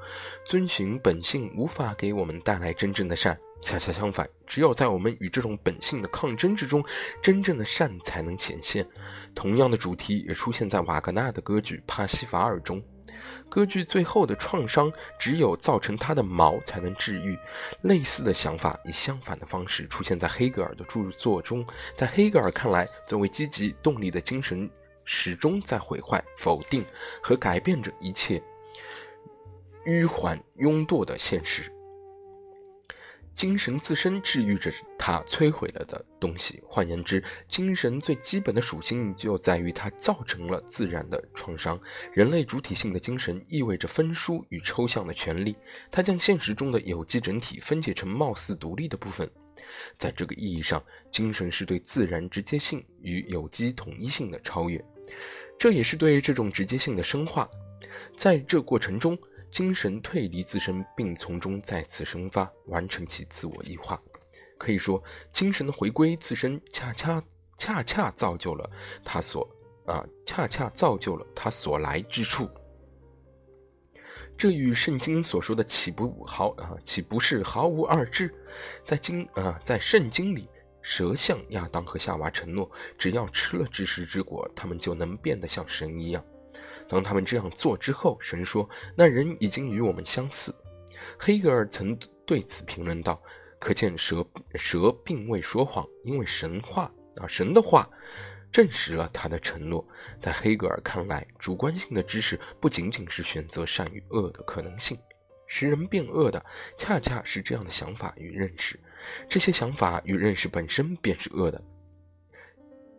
[0.46, 3.40] 遵循本性无法给我们带来真正的善。
[3.62, 6.84] 恰恰相反，只有在我们与这种本性的抗争之中，
[7.22, 8.88] 真正的善才能显现。
[9.36, 12.84] 同样的主题也出现在瓦格纳的歌剧《帕西法尔》中。
[13.50, 17.38] 歌剧最后的创伤，只有造成它的毛才能治愈。
[17.82, 21.64] 类似的想法以相反的方式出现在黑格尔的著作中。
[21.94, 24.68] 在黑格尔看来，作为积极动力的精神，
[25.04, 26.84] 始终在毁坏、否定
[27.22, 28.42] 和改变着一切
[29.86, 31.72] 迂缓庸惰的现实。
[33.42, 36.62] 精神自身治愈着它摧毁了的东西。
[36.64, 41.82] 换言之，精神最基本的属性就在于它造成了自然的创伤。
[42.14, 45.56] 人类主体性的精神意味着分殊与抽象的权利，
[45.90, 49.28] 它将现实中的有机整体分解成貌似独立的部分。
[49.98, 50.80] 在这个意义上，
[51.12, 54.80] 精神是对自然直接性与有机统一性的超越，
[55.58, 57.50] 这也是对这种直接性的深化。
[58.16, 59.18] 在这过程中。
[59.52, 64.02] 精神退离自身，并从中再次生发，完成其自我异化。
[64.58, 67.22] 可以说，精神的回归自身，恰恰
[67.58, 68.70] 恰恰造就了
[69.04, 69.48] 他所
[69.86, 72.50] 啊，恰恰造就了他所来之处。
[74.38, 78.34] 这与圣经所说的岂不毫啊，岂不是毫无二致？
[78.84, 80.48] 在经啊，在圣经里，
[80.82, 86.24] 蛇向亚当和夏娃承诺，只要吃了知识之果，他们就能变得像神一样。
[86.92, 90.54] 当他们这样做之后，神说：“那人已经与我们相似。”
[91.18, 93.24] 黑格尔曾对此评论道
[93.62, 97.90] ：“可见蛇蛇并未说谎，因为神话啊神的话
[98.52, 99.88] 证实了他的承诺。
[100.20, 105.00] 在黑格尔看来，主观性的知识不仅仅是选择善与恶的可能性，
[105.48, 106.46] 使人变恶的
[106.78, 108.78] 恰恰是这样的想法与认识。
[109.30, 111.64] 这些想法与认识本身便是恶的，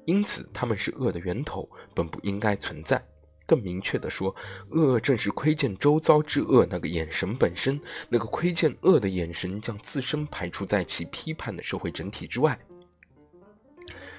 [0.07, 3.05] 因此他们是恶的源头，本不应该存在。
[3.53, 4.35] 更明确地说，
[4.71, 7.79] 恶正是窥见周遭之恶那个眼神本身。
[8.09, 12.59] 那个窥见恶的眼神，将自身排除在其批判的社会整体之外。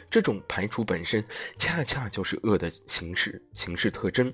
[0.08, 1.26] 这种排除本身，
[1.58, 4.32] 恰恰就是恶的形式形式特征。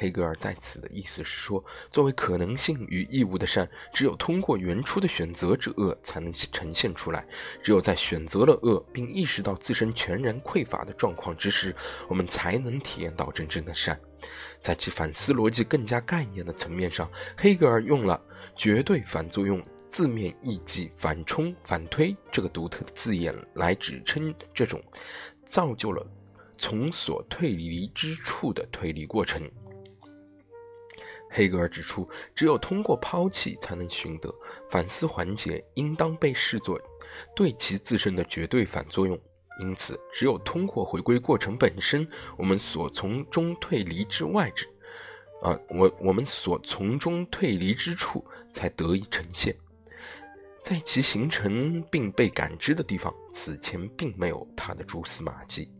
[0.00, 7.22] 黑格尔在此的意思是说，作为可能性与义务的善，只有通过原初的选择之恶才能呈现出来。
[7.62, 11.76] 只有在选择了恶，并意识到自身全然匮乏的状况之时，
[12.08, 14.00] 我们才能体验到真正的善。
[14.58, 18.18] 在其反思逻辑更加概念的层面上，黑格尔用了
[18.56, 24.82] “绝对反作用”字面意即反冲、反推这个独特的字眼来指称这种
[25.44, 26.06] 造就了
[26.56, 29.42] 从所退离之处的推理过程。
[31.30, 34.34] 黑格尔指出，只有通过抛弃，才能寻得
[34.68, 36.78] 反思环节，应当被视作
[37.34, 39.18] 对其自身的绝对反作用。
[39.60, 44.66] 因此，只有通过回归过程本身，我们所从中退离之外之，
[45.42, 49.54] 啊，我我们所从中退离之处，才得以呈现。
[50.62, 55.70] 在其形成并被感知的地方，此前并没有它的蛛丝马迹。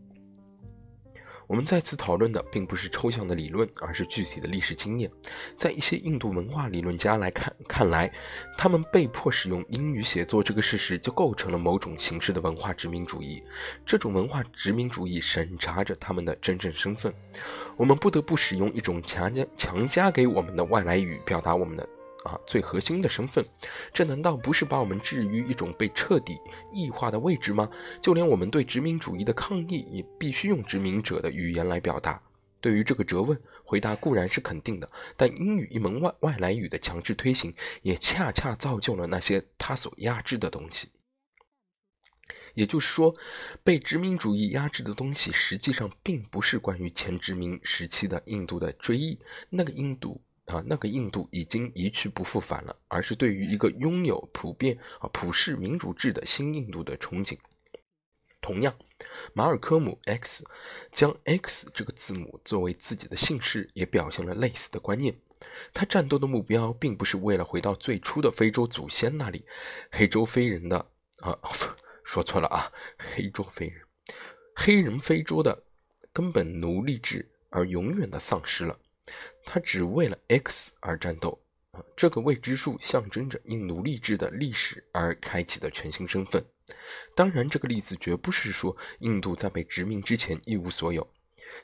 [1.51, 5.11] 我们再次讨论的并不是抽象的理论，而是具体的历史经验。
[5.57, 8.09] 在一些印度文化理论家来看，看来
[8.57, 13.43] 他们被迫使用英语写作这个事实，就构成了某种形式的文化殖民主义。
[13.85, 17.13] 这种文化殖民主义审查着他们的真正身份。
[17.75, 21.85] 我们不得不使用一种强加强加给我们的外来语，表达我们的。
[22.23, 23.43] 啊，最核心的身份，
[23.93, 26.37] 这难道不是把我们置于一种被彻底
[26.71, 27.69] 异化的位置吗？
[28.01, 32.21] 就连我们对殖民主义的抗议，也必须用殖民者的语言来表达。
[32.59, 40.89] 对于这个责问，回答固然是肯定的，但英语一门外外来语的强制推行，也恰恰造就了那些他所压制的东西。
[42.53, 43.15] 也就是说，
[43.63, 49.17] 被殖民主义压制的东西，实际上并不是关于前殖民时期的印度的追忆，
[49.49, 50.21] 那个印度。
[50.51, 57.37] 啊，那个印度已经一去不复返了，而是对于一个拥有普遍啊普世民主制的新印度的憧憬。
[58.41, 58.75] 同样，
[59.33, 60.43] 马尔科姆 X
[60.91, 65.15] 将 X 这个字母作为自己的姓氏，也表现了类似的观念。
[65.73, 69.45] 他战斗的目标并不是为了回到最初的非洲祖先那里，
[69.91, 70.77] 黑洲非人的
[71.21, 71.37] 啊，
[72.03, 73.81] 说错了啊，黑洲非人，
[74.55, 75.63] 黑人非洲的
[76.11, 78.77] 根本奴隶制而永远的丧失了。
[79.45, 81.39] 他只为了 X 而战斗
[81.71, 81.83] 啊！
[81.95, 86.43] 这个未知数象征着因奴隶制的历史而开启的全新身份。
[87.15, 91.05] 当然，这个例子绝不是说印度在被殖民之前一无所有。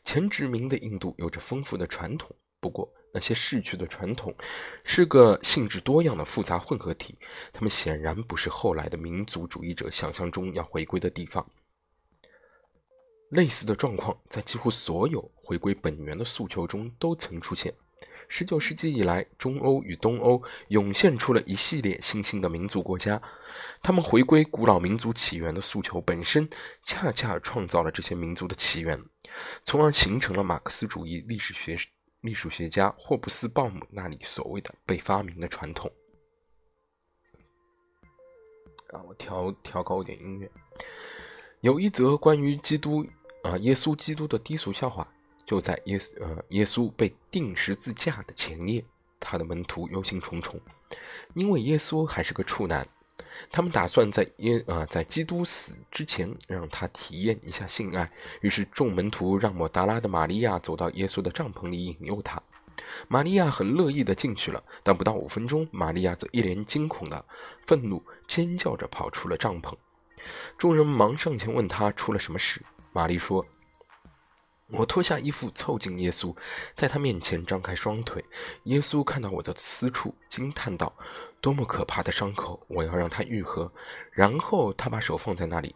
[0.03, 4.35] 前殖民的印度有着丰富的传统，不过那些逝去的传统
[4.83, 7.17] 是个性质多样的复杂混合体。
[7.53, 11.49] 他们显然不是后来的民族主义者想象中要回归的地方。
[13.29, 17.73] 类似的状况在几乎所有回归本源的诉求中都曾出现。
[18.29, 23.21] 十九世纪以来，中欧与东欧涌现出了一系列新兴的民族国家，
[23.81, 26.47] 他们回归古老民族起源的诉求本身，
[26.83, 29.01] 恰恰创造了这些民族的起源，
[29.63, 31.77] 从而形成了马克思主义历史学
[32.19, 35.89] 历史学家霍布斯鲍姆那里所谓的被发明的传统。
[38.89, 40.51] 啊，我调调高一点音乐。
[41.61, 43.05] 有一则关于基督。
[43.47, 45.07] 啊，耶稣基督的低俗笑话
[45.45, 48.83] 就在耶稣呃耶稣被钉十字架的前夜，
[49.21, 50.59] 他的门徒忧心忡忡，
[51.33, 52.85] 因为耶稣还是个处男，
[53.49, 58.11] 他们打算在耶啊在基督死之前让他体验一下性爱。
[58.41, 62.41] 于是众门徒让抹达拉的玛利亚走到耶稣的帐篷里引诱他，
[63.07, 67.23] 玛利亚很乐意的进去了，但不到五分钟，玛利亚则一脸惊恐的
[67.65, 69.73] 愤怒尖叫着跑出了帐篷，
[70.57, 72.61] 众人忙上前问他出了什么事。
[72.97, 73.45] 玛丽说
[74.73, 76.35] ：“我脱下衣服凑近耶稣，
[76.73, 78.25] 在他面前张开双腿。
[78.63, 80.91] 耶稣看到我的私处，惊叹道
[81.39, 82.59] ：‘多么可怕的伤口！
[82.67, 83.71] 我要让它愈合。’
[84.11, 85.75] 然后他把手放在那里。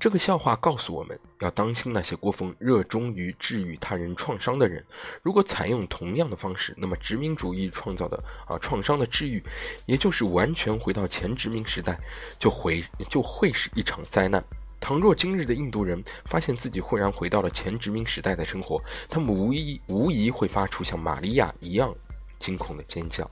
[0.00, 4.84] 这个笑话告诉我们要当心那些过分热衷于治愈他人创伤的人。
[5.22, 9.40] 如果采用同样的方式，那么殖民主义创造的啊创伤的治愈，
[9.86, 11.96] 也就是完全回到前殖民时代，
[12.36, 14.44] 就会就会是一场灾难。”
[14.86, 21.92] 倘若今日的印度人发现自己忽然回到了前殖民时代的生活，他们无疑无疑会发出像玛利亚一样
[22.38, 23.28] 惊恐的尖叫。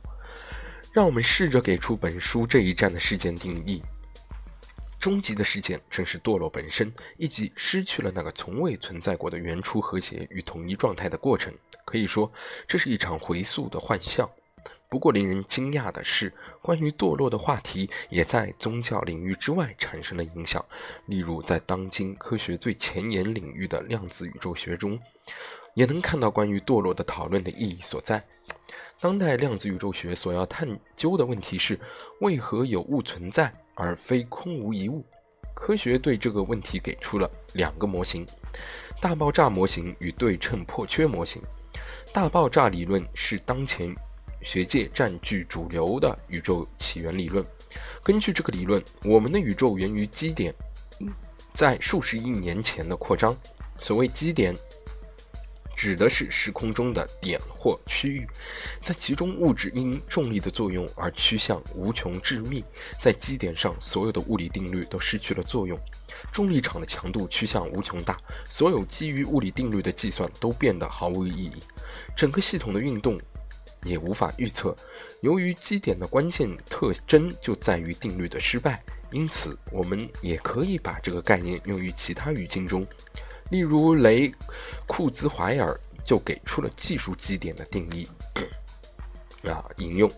[0.92, 3.80] 让我们试着给出本书这一战的事件定义：
[4.98, 11.54] 终极的事件正是堕落本身，以及失去了那个从未存在过的原初和谐与统一状态的过程。
[11.84, 12.32] 可以说，
[12.66, 14.28] 这是一场回溯的幻象。
[14.94, 16.32] 不过，令人惊讶的是，
[16.62, 20.64] 关于堕落的话题也在宗教领域之外产生了影响。
[21.06, 24.96] 例如，在当今科学最前沿领域的量子宇宙学中，
[25.74, 28.24] 也能看到关于堕落的讨论的意义所在。
[29.00, 31.76] 当代量子宇宙学所要探究的问题是：
[32.20, 33.52] 为何有物存在？
[33.74, 35.04] 而非空无一物。
[35.54, 38.24] 科学对这个问题给出了两个模型：
[39.00, 41.42] 大爆炸模型与对称破缺模型。
[42.12, 43.92] 大爆炸理论是当前
[44.44, 47.44] 学界占据主流的宇宙起源理论。
[48.02, 50.54] 根据这个理论，我们的宇宙源于基点
[51.52, 53.36] 在数十亿年前的扩张。
[53.80, 54.54] 所谓基点。
[55.76, 58.26] 指的是时空中的点或区域，
[58.80, 62.64] 在其中物质因重力的作用而趋向无穷致密，
[63.00, 65.78] 在基点上所有的物理定律都失去了作用，
[66.32, 68.16] 重力场的强度趋向无穷大，
[68.48, 71.52] 所有基于物理定律的计算都变得毫无意义，
[72.16, 73.20] 整个系统的运动
[73.84, 74.74] 也无法预测。
[75.20, 78.82] 由于基点的关键特征就在于定律的失败，
[79.12, 82.86] 因此我们也可以把这个概念用于其他语境中。
[83.50, 84.32] 例如，雷
[84.86, 88.08] 库兹怀尔就给出了技术基点的定义。
[89.46, 90.10] 啊，引用，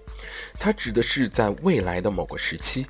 [0.54, 2.86] 它指的是在未来的某个时期，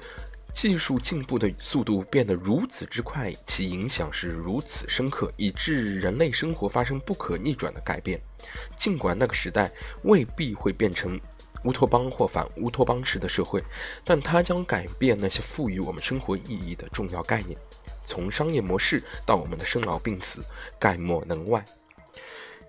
[0.52, 8.20] 技术进步的速度变得如此之快，其影响是如此深刻，以致人类生活发生不可逆转的改变。
[8.76, 9.70] 尽管那个时代
[10.02, 11.20] 未必会变成
[11.64, 13.62] 乌托邦或反乌托邦式的社会，
[14.04, 17.58] 但它将改变那些赋予我们生活意义的重要概念。
[18.02, 20.44] 从商业模式到我们的生老病死，
[20.78, 21.64] 概莫能外。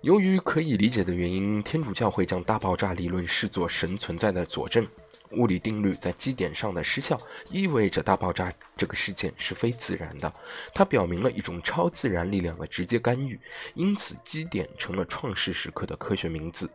[0.02, 4.88] 由于可以理解的原因，天主教会将大爆炸理论视作神存在的佐证。
[5.32, 7.20] 物理定律在基点上的失效，
[7.50, 10.32] 意味着大爆炸这个事件是非自然的。
[10.74, 13.40] 它表明了一种超自然力量的直接干预，
[13.74, 16.70] 因此基点成了创世时刻的科学名字。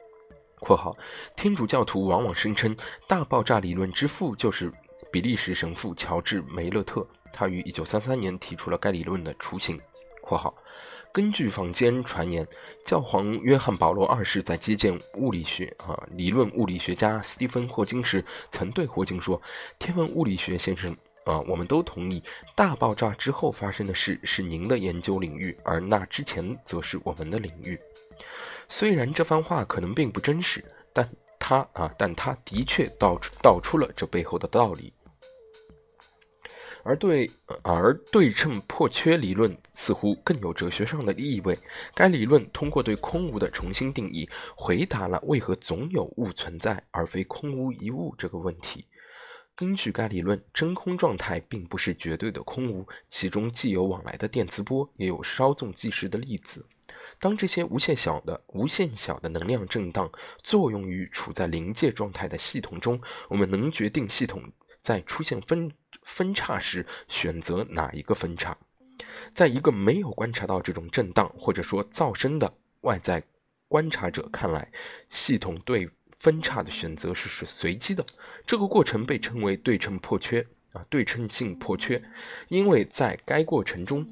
[0.60, 0.96] （括号）
[1.36, 2.76] 天主教徒往往声称，
[3.06, 4.72] 大爆炸理论之父就是
[5.12, 7.06] 比利时神父乔治梅勒特。
[7.32, 9.78] 他于1933年提出了该理论的雏形。
[10.22, 10.54] （括号）
[11.16, 12.46] 根据坊间传言，
[12.84, 19.40] 教皇约翰保罗二世在接见物理学啊理论物理学家斯蒂芬霍金时，曾对霍金说
[19.80, 20.94] ：“天文物理学先生
[21.24, 22.22] 啊，我们都同意，
[22.54, 27.80] 大爆炸之后发生的事是您的研究领域，而那之前则是我们的领域。”
[28.68, 30.62] 虽然这番话可能并不真实，
[30.92, 31.08] 但
[31.38, 34.92] 他啊，但他的确道出道出了这背后的道理。
[36.86, 37.28] 而对
[37.62, 41.58] 而对称破缺理论似乎更有哲学上的意味。
[41.94, 48.86] 该理论通过对空无的重新定义，回答了为何总有物存在而非空无一物这个问题。
[49.56, 56.64] 根据该理论，真空状态并不是绝对的空无，其中既有往来的电磁波，也有稍纵即逝的粒子。
[57.18, 60.08] 当这些无限小的、无限小的能量震荡
[60.44, 64.42] 作用于处在临界状态的系统中，我们能决定系统
[64.86, 65.68] 在出现分。
[66.02, 68.56] 分叉时选择哪一个分叉？
[69.34, 73.20] 在一个没有观察到这种震荡或者说噪声的外在
[73.66, 74.70] 观察者看来，
[75.10, 78.06] 系统对分叉的选择是是随机的。
[78.46, 82.00] 这个过程被称为对称破缺啊，对称性破缺，
[82.46, 84.06] 因为在该过程中，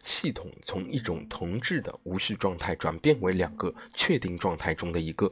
[0.00, 5.30] 系统从一种同质的无序状态转变为两个确定状态中的一个。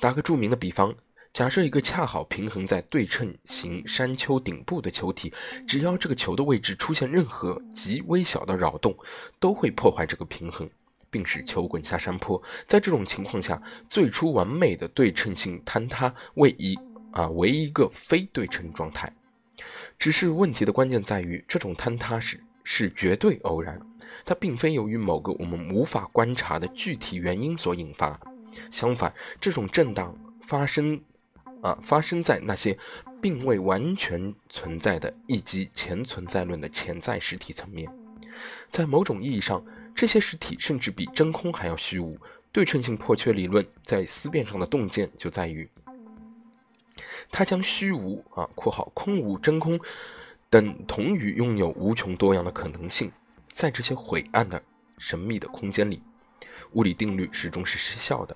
[0.00, 0.96] 打个著名的比方。
[1.32, 5.32] 假设一个恰好平衡在对称型山丘顶部的球体，
[5.66, 8.96] 只要这个球的位置出现任何极微小的扰动，
[9.38, 10.68] 都会破坏这个平衡，
[11.10, 12.42] 并使球滚下山坡。
[12.66, 16.76] 在这种情况下，最初完美的对称性坍塌为一
[17.12, 19.12] 啊为一个非对称状态。
[19.96, 23.80] 只是问题的关键在于，这种坍塌是是绝对偶然，
[24.24, 28.18] 它并非由于某个我们无法观察的具体原因所引发。
[28.72, 31.00] 相反，这种震荡发生。
[31.62, 32.78] 啊，发生在那些
[33.20, 37.90] 并未完全存在的以及前存在论的潜在实体层面。
[38.68, 42.18] 在某种意义上，这些实体甚至比真空还要虚无。
[42.50, 45.68] 对称性破缺理论在思辨上的洞见就在于，
[47.30, 49.78] 它将虚无啊（括号空无真空）
[50.48, 53.12] 等同于拥有无穷多样的可能性。
[53.48, 54.60] 在这些晦暗的
[54.96, 56.02] 神秘的空间里，
[56.72, 58.34] 物理定律始终是失效的。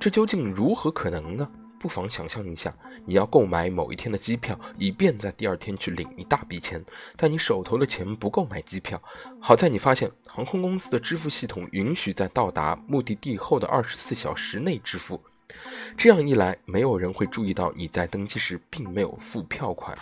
[0.00, 1.48] 这究竟如何可能呢？
[1.84, 2.74] 不妨想象一下，
[3.04, 6.82] 你要购买某一天的机票，以便在第二天去领一大笔钱，
[7.14, 8.98] 但你手头的钱不够买机票。
[9.38, 15.22] 好在你发现航空公司的支付系统允许在到达目的地后的二十四小时内支付。
[15.94, 19.94] 这样一来，没有人会注意到你在登机时并没有付票款。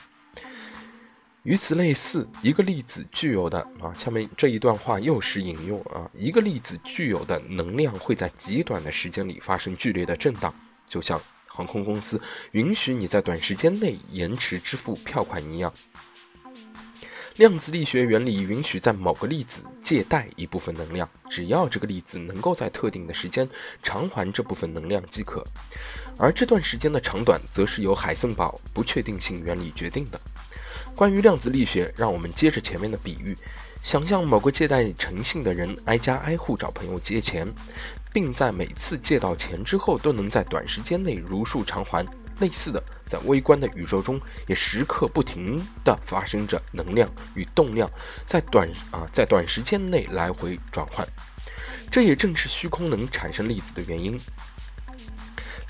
[1.43, 10.55] 与此类似，一个粒子具有的啊，下面这一段话又是引用啊，一个粒子具有的能量会在极短的时间里发生剧烈的震荡，
[10.89, 11.21] 就像
[11.53, 12.21] 航空公司
[12.53, 15.73] 允许你在短时间内延迟支付票款一样。
[17.37, 23.49] 量子力学原理允许在某个粒子借贷一部分能量，只要这个粒子能够在特定的时间
[23.83, 25.43] 偿还这部分能量即可，
[26.19, 30.21] 而这段时间的长短则是由海森堡不确定性原理决定的。
[30.95, 33.35] 关于量子力学，让我们接着前面的比喻，
[33.83, 37.49] 想象某个借贷诚信的人挨家挨户找朋友借钱，
[38.13, 42.07] 并在每次借到钱之后都能在短时间内如数偿还。
[42.41, 47.89] 类似的，在微观的宇宙中，也时刻不停地发生着能量与动量
[48.27, 51.07] 在短啊在短时间内来回转换。
[51.91, 54.19] 这也正是虚空能产生粒子的原因。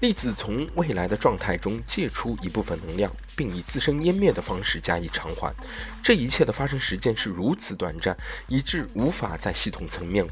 [0.00, 5.54] 粒子从未来的状态中借出一部分能量，并以自身湮灭的方式加以偿还。
[6.02, 8.16] 这一切的发生时间是如此短暂，
[8.48, 10.26] 以致无法在系统层面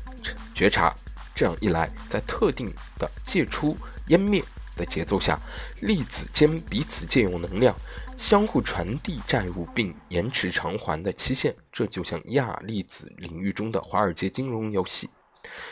[0.55, 0.95] 觉察。
[1.41, 3.75] 这样一来，在特定的借出
[4.09, 4.45] 湮灭
[4.77, 5.41] 的节奏下，
[5.81, 7.75] 粒子间彼此借用能量，
[8.15, 11.57] 相互传递债务并延迟偿还的期限。
[11.73, 15.09] 这就像亚粒子领域中的华尔街金融游戏。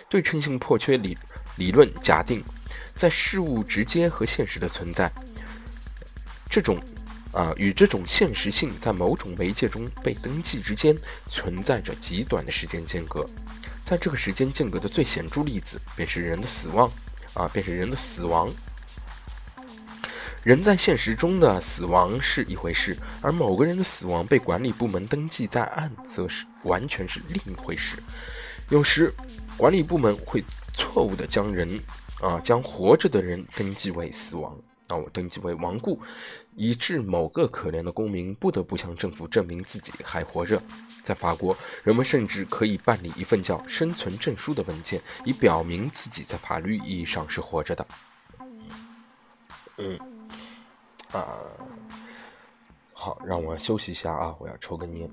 [0.09, 1.15] 对称性破缺理
[1.59, 2.43] 理论假定。
[2.95, 5.13] 在事物直接和现实的存在，
[6.49, 6.79] 这种
[7.35, 10.97] 啊与这种现实性在某种媒介中被登记之间
[11.27, 13.27] 存在着极短的时间间隔，
[13.89, 16.87] 在这个时间间隔的最显著例子便是人的死亡
[17.33, 18.53] 啊，便是人的死亡。
[20.45, 27.97] 人在现实中的死亡是一回事，而某个人的死亡被管理部门登记在案，则是完全是另一回事。
[28.69, 29.11] 有时，
[29.57, 31.81] 管理部门会错误地将人。
[32.21, 34.53] 啊，将活着的人登记为死亡，
[34.89, 36.03] 啊，我登记为亡故，
[36.57, 40.61] 以致某个可怜的公民不得不向政府证明自己还活着。
[41.03, 47.87] 在法国，人们甚至可以办理一份叫生存证书的文件，以表明自己在法律意义上是活着的。
[49.79, 49.99] 嗯，
[51.13, 51.29] 啊，
[52.93, 55.11] 好，让我休息一下啊，我要抽根烟。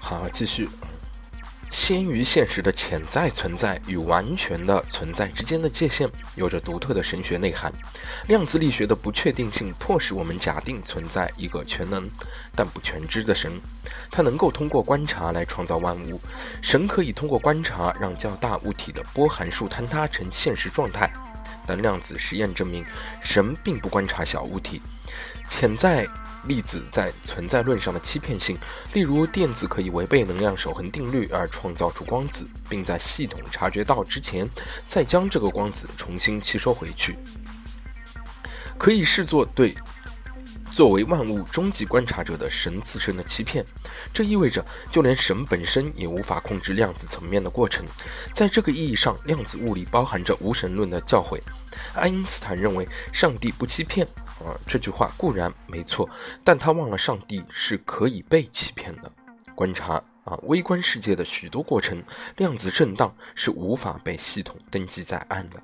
[0.00, 0.68] 好，继续。
[1.88, 7.72] 先于现实的潜在存在与完全的存在之间的界限，有着独特的神学内涵。
[8.26, 12.06] 量子力学的不确定性迫使我们假定存在一个全能
[12.54, 13.58] 但不全知的神，
[14.10, 16.20] 他能够通过观察来创造万物。
[16.60, 21.10] 神可以通过观察让较大物体的波函数坍塌成现实状态，
[21.66, 22.84] 但量子实验证明，
[23.22, 24.82] 神并不观察小物体。
[25.48, 26.06] 潜在。
[26.48, 28.56] 粒子在存在论上的欺骗性，
[28.94, 34.48] 例如电子可以违背能量守恒定律而创造出光子，并在系统察觉到之前
[34.84, 37.18] 再将这个光子重新吸收回去，
[38.78, 39.76] 可以视作对
[40.78, 43.64] 作为万物终极观察者的神自身的欺骗。
[44.14, 47.84] 这意味着，就连神本身也无法控制量子层面的过程。
[48.32, 51.40] 在这个意义上，量子物理包含着无神论的教诲。
[51.94, 54.06] 爱因斯坦认为上帝不欺骗
[54.38, 56.08] 啊，这句话固然没错，
[56.44, 59.10] 但他忘了上帝是可以被欺骗的。
[59.56, 62.00] 观察啊，微观世界的许多过程，
[62.36, 65.60] 量子震荡是无法被系统登记在案的。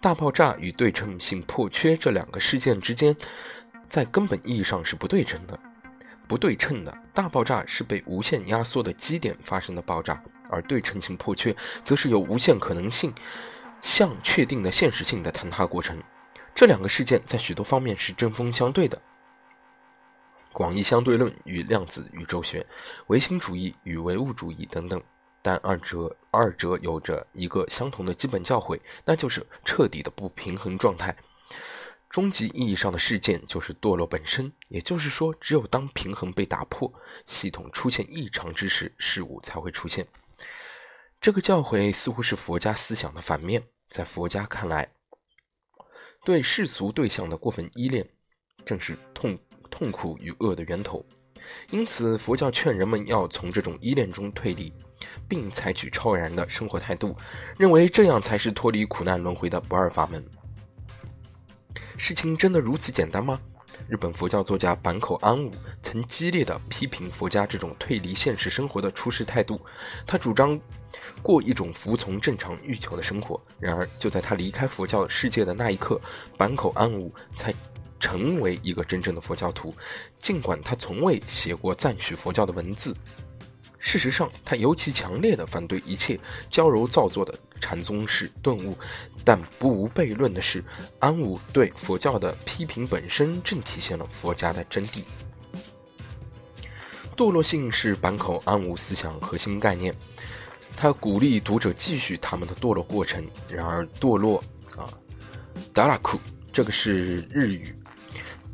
[0.00, 3.16] 大爆炸与对称性破缺这两个事件之间，
[3.94, 5.56] 在根本意义上是不对称的。
[6.26, 10.20] 不对称的大爆炸是被无限压缩的基点发生的爆炸，
[10.50, 13.14] 而对称性破缺则是由无限可能性。
[13.82, 16.02] 向确定的现实性的坍塌过程，
[16.56, 19.00] 这两个事件在许多方面是针锋相对的。
[20.52, 22.66] 广义相对论与量子宇宙学、
[23.06, 25.00] 唯心主义与唯物主义等等，
[25.40, 31.14] 但二者二者有着一个相同的基本教诲，那就是彻底的不平衡状态。
[32.14, 36.94] 终极意义上的事件就是堕落本身，也就是说，只有当平衡被打破，
[37.26, 40.06] 系统出现异常之时，事物才会出现。
[41.20, 43.60] 这个教诲似乎是佛家思想的反面。
[43.88, 44.88] 在佛家看来，
[46.24, 48.08] 对世俗对象的过分依恋，
[48.64, 49.36] 正是痛
[49.68, 51.04] 痛苦与恶的源头。
[51.70, 54.72] 因此，佛教劝人们要从这种依恋中退离，
[55.28, 57.16] 并采取超然的生活态度，
[57.58, 60.24] 认为这样才是脱离苦难轮回的不二法门。
[61.96, 63.40] 事情真的如此简单吗？
[63.88, 65.50] 日本佛教作家坂口安吾
[65.82, 69.60] 曾激烈地批评佛家这种退离现实生活的处世态度，
[70.06, 70.58] 他主张
[71.22, 73.40] 过一种服从正常欲求的生活。
[73.58, 76.00] 然而，就在他离开佛教世界的那一刻，
[76.38, 77.52] 坂口安吾才
[77.98, 79.74] 成为一个真正的佛教徒，
[80.18, 82.96] 尽管他从未写过赞许佛教的文字。
[83.78, 86.18] 事实上，他尤其强烈地反对一切
[86.48, 88.74] 矫揉造作的禅宗式顿悟，
[89.24, 90.62] 但不无悖论的是，
[90.98, 95.02] 安武对佛教的批评本身正体现了佛家的真谛。
[97.16, 99.94] 堕落性是坂口安武思想核心概念，
[100.76, 103.24] 他鼓励读者继续他们的堕落过程。
[103.48, 104.42] 然而，堕落
[104.76, 104.84] 啊，
[105.72, 106.18] 达拉库
[106.52, 107.74] 这个是日语，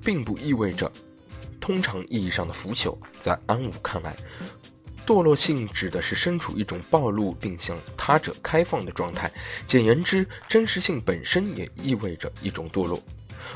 [0.04, 0.92] 并不意味着
[1.58, 2.96] 通常意义上的腐朽。
[3.18, 4.14] 在安武看来。
[5.06, 9.30] 堕落性指的是身处一种暴露并向他者开放的状态。
[9.66, 13.00] 简言之，真实性本身也意味着一种堕落。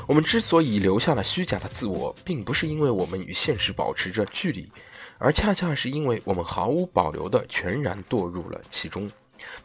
[0.07, 4.69] 我们之所以留下了虚假的自我，并不是因为我们与现实保持着距离，
[5.17, 9.09] 而恰恰是因为我们毫无保留地全然堕入了其中，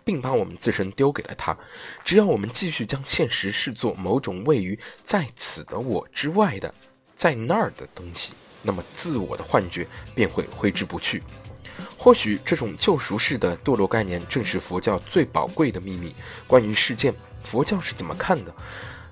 [0.05, 1.57] 并把我们自身丢给了他。
[2.05, 6.73] 只要我们继续将现实视作某种位于在此的我之外的
[7.15, 11.23] 在那儿的东西，那么自我的幻觉便会挥之不去。
[11.99, 16.15] 或许这种救赎式的堕落概念正是佛教最宝贵的秘密。
[16.47, 17.15] 关于事件，
[17.45, 18.55] 佛教是怎么看的？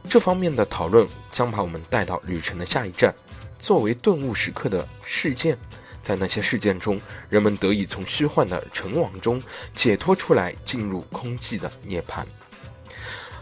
[0.09, 3.15] 这方面的讨论将把我们带到旅程的下一站。
[3.59, 5.59] 作为顿悟时刻的事件，
[6.03, 9.43] 在那些事件中，人们得以从虚幻的尘网中
[9.75, 12.25] 解脱出来，进入空寂的涅槃。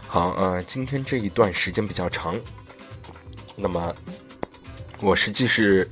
[0.07, 2.35] 好，呃，今天这一段时间比较长，
[3.55, 3.95] 那么
[4.99, 5.89] 我实际是。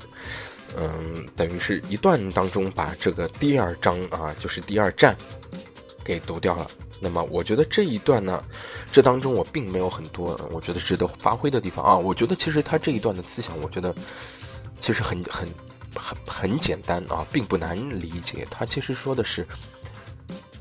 [0.78, 5.16] 嗯，等于是一段当中把这个第二章啊，就是第二站，
[6.04, 6.68] 给读掉了。
[7.00, 8.44] 那么我觉得这一段呢，
[8.92, 11.96] 这当中我并没有很多我觉得值得发挥的地方啊。
[11.96, 13.94] 我觉得其实他这一段的思想，我觉得
[14.82, 15.48] 其实很很
[15.96, 18.48] 很很简单啊，并不难理解。
[18.50, 19.46] 他其实说的是。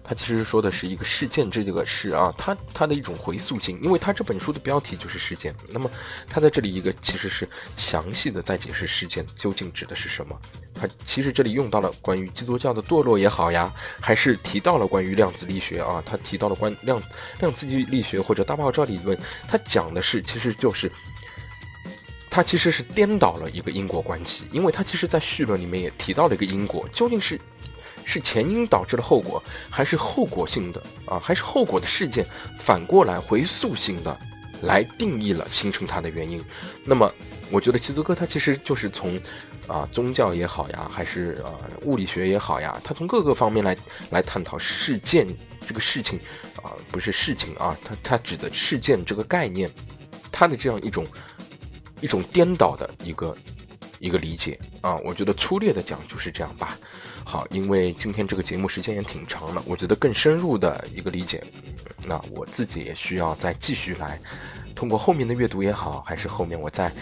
[0.06, 5.54] 他其实说的是一个事件，这个事啊，它它的一种回溯性，因为他这本书的标题就是事件。
[5.70, 5.90] 那么
[6.28, 10.38] 他在这里一个其实是详细的在解释事件究竟指的是什么。
[10.74, 17.02] 他其实这里用到了关于基督教的堕落也好呀，还是提到了关于量子力学啊，他提到了关量
[17.40, 20.92] 量子力学或者大爆炸理论，他讲的是其实就是
[22.28, 27.40] 他其实是颠倒了一个因果关系，因为他其实在序论里面也提到了一个因果，究竟是。
[28.04, 31.18] 是前因导致了后果，还是后果性的啊？
[31.18, 32.24] 还是后果的事件
[32.58, 34.18] 反过来回溯性的
[34.62, 36.42] 来定义了形成它的原因？
[36.84, 37.10] 那么，
[37.50, 39.18] 我觉得齐泽哥他其实就是从
[39.66, 41.52] 啊宗教也好呀，还是啊
[41.82, 43.76] 物理学也好呀，他从各个方面来
[44.10, 45.26] 来探讨事件
[45.66, 46.18] 这个事情
[46.62, 49.70] 啊，不是事情啊，他他指的事件这个概念，
[50.30, 51.06] 他的这样一种
[52.00, 53.36] 一种颠倒的一个
[53.98, 56.76] 一个理解啊，我觉得粗略的讲就是这样吧。
[57.24, 61.42] 好，因为今天这个节目时间也挺长了，我觉得更深入的一个理解，
[62.06, 64.20] 那我自己也需要再继续来，
[64.74, 66.92] 通过后面的阅读也好，还是后面我再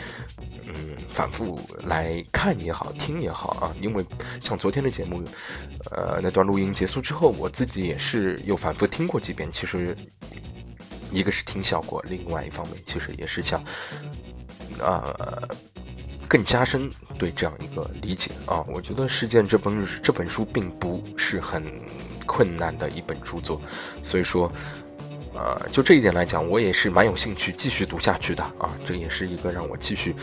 [0.68, 3.74] 嗯反复来看也好，听也好啊。
[3.80, 4.04] 因为
[4.40, 5.22] 像昨天的节目，
[5.90, 9.50] 呃那段录音结束之后，我自己也是又反复听过几遍。
[9.52, 9.94] 其实
[11.10, 13.62] 一个是听效果，另外一方面其实也是想
[14.80, 15.14] 啊。
[16.33, 21.62] 更加深对这样一个理解啊，我觉得《事件》这本这本书并不是很
[22.24, 23.61] 困难的一本著作，
[24.03, 24.51] 所以说，
[25.35, 28.72] 呃，就这一点来讲，我也是蛮有兴趣继续读下去的啊。
[28.87, 30.14] 这也是一个让我继续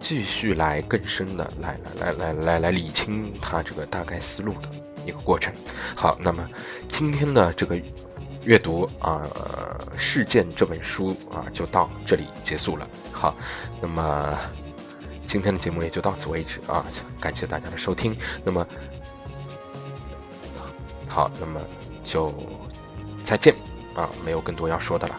[0.00, 4.68] 继续来更深的来来来来来来理清他这个大概思路的
[5.06, 5.54] 一个过程。
[5.94, 6.44] 好，那么
[6.88, 7.80] 今天的这个
[8.44, 9.22] 阅读啊，
[9.96, 12.88] 《事件》这本书啊，就到这里结束了。
[13.12, 13.36] 好，
[13.80, 14.36] 那么。
[15.26, 16.84] 今天的节目也就到此为止啊！
[17.20, 18.14] 感谢大家的收听。
[18.44, 18.66] 那么，
[21.08, 21.60] 好，那么
[22.04, 22.32] 就
[23.24, 23.54] 再见
[23.94, 24.08] 啊！
[24.24, 25.18] 没有更多要说的了。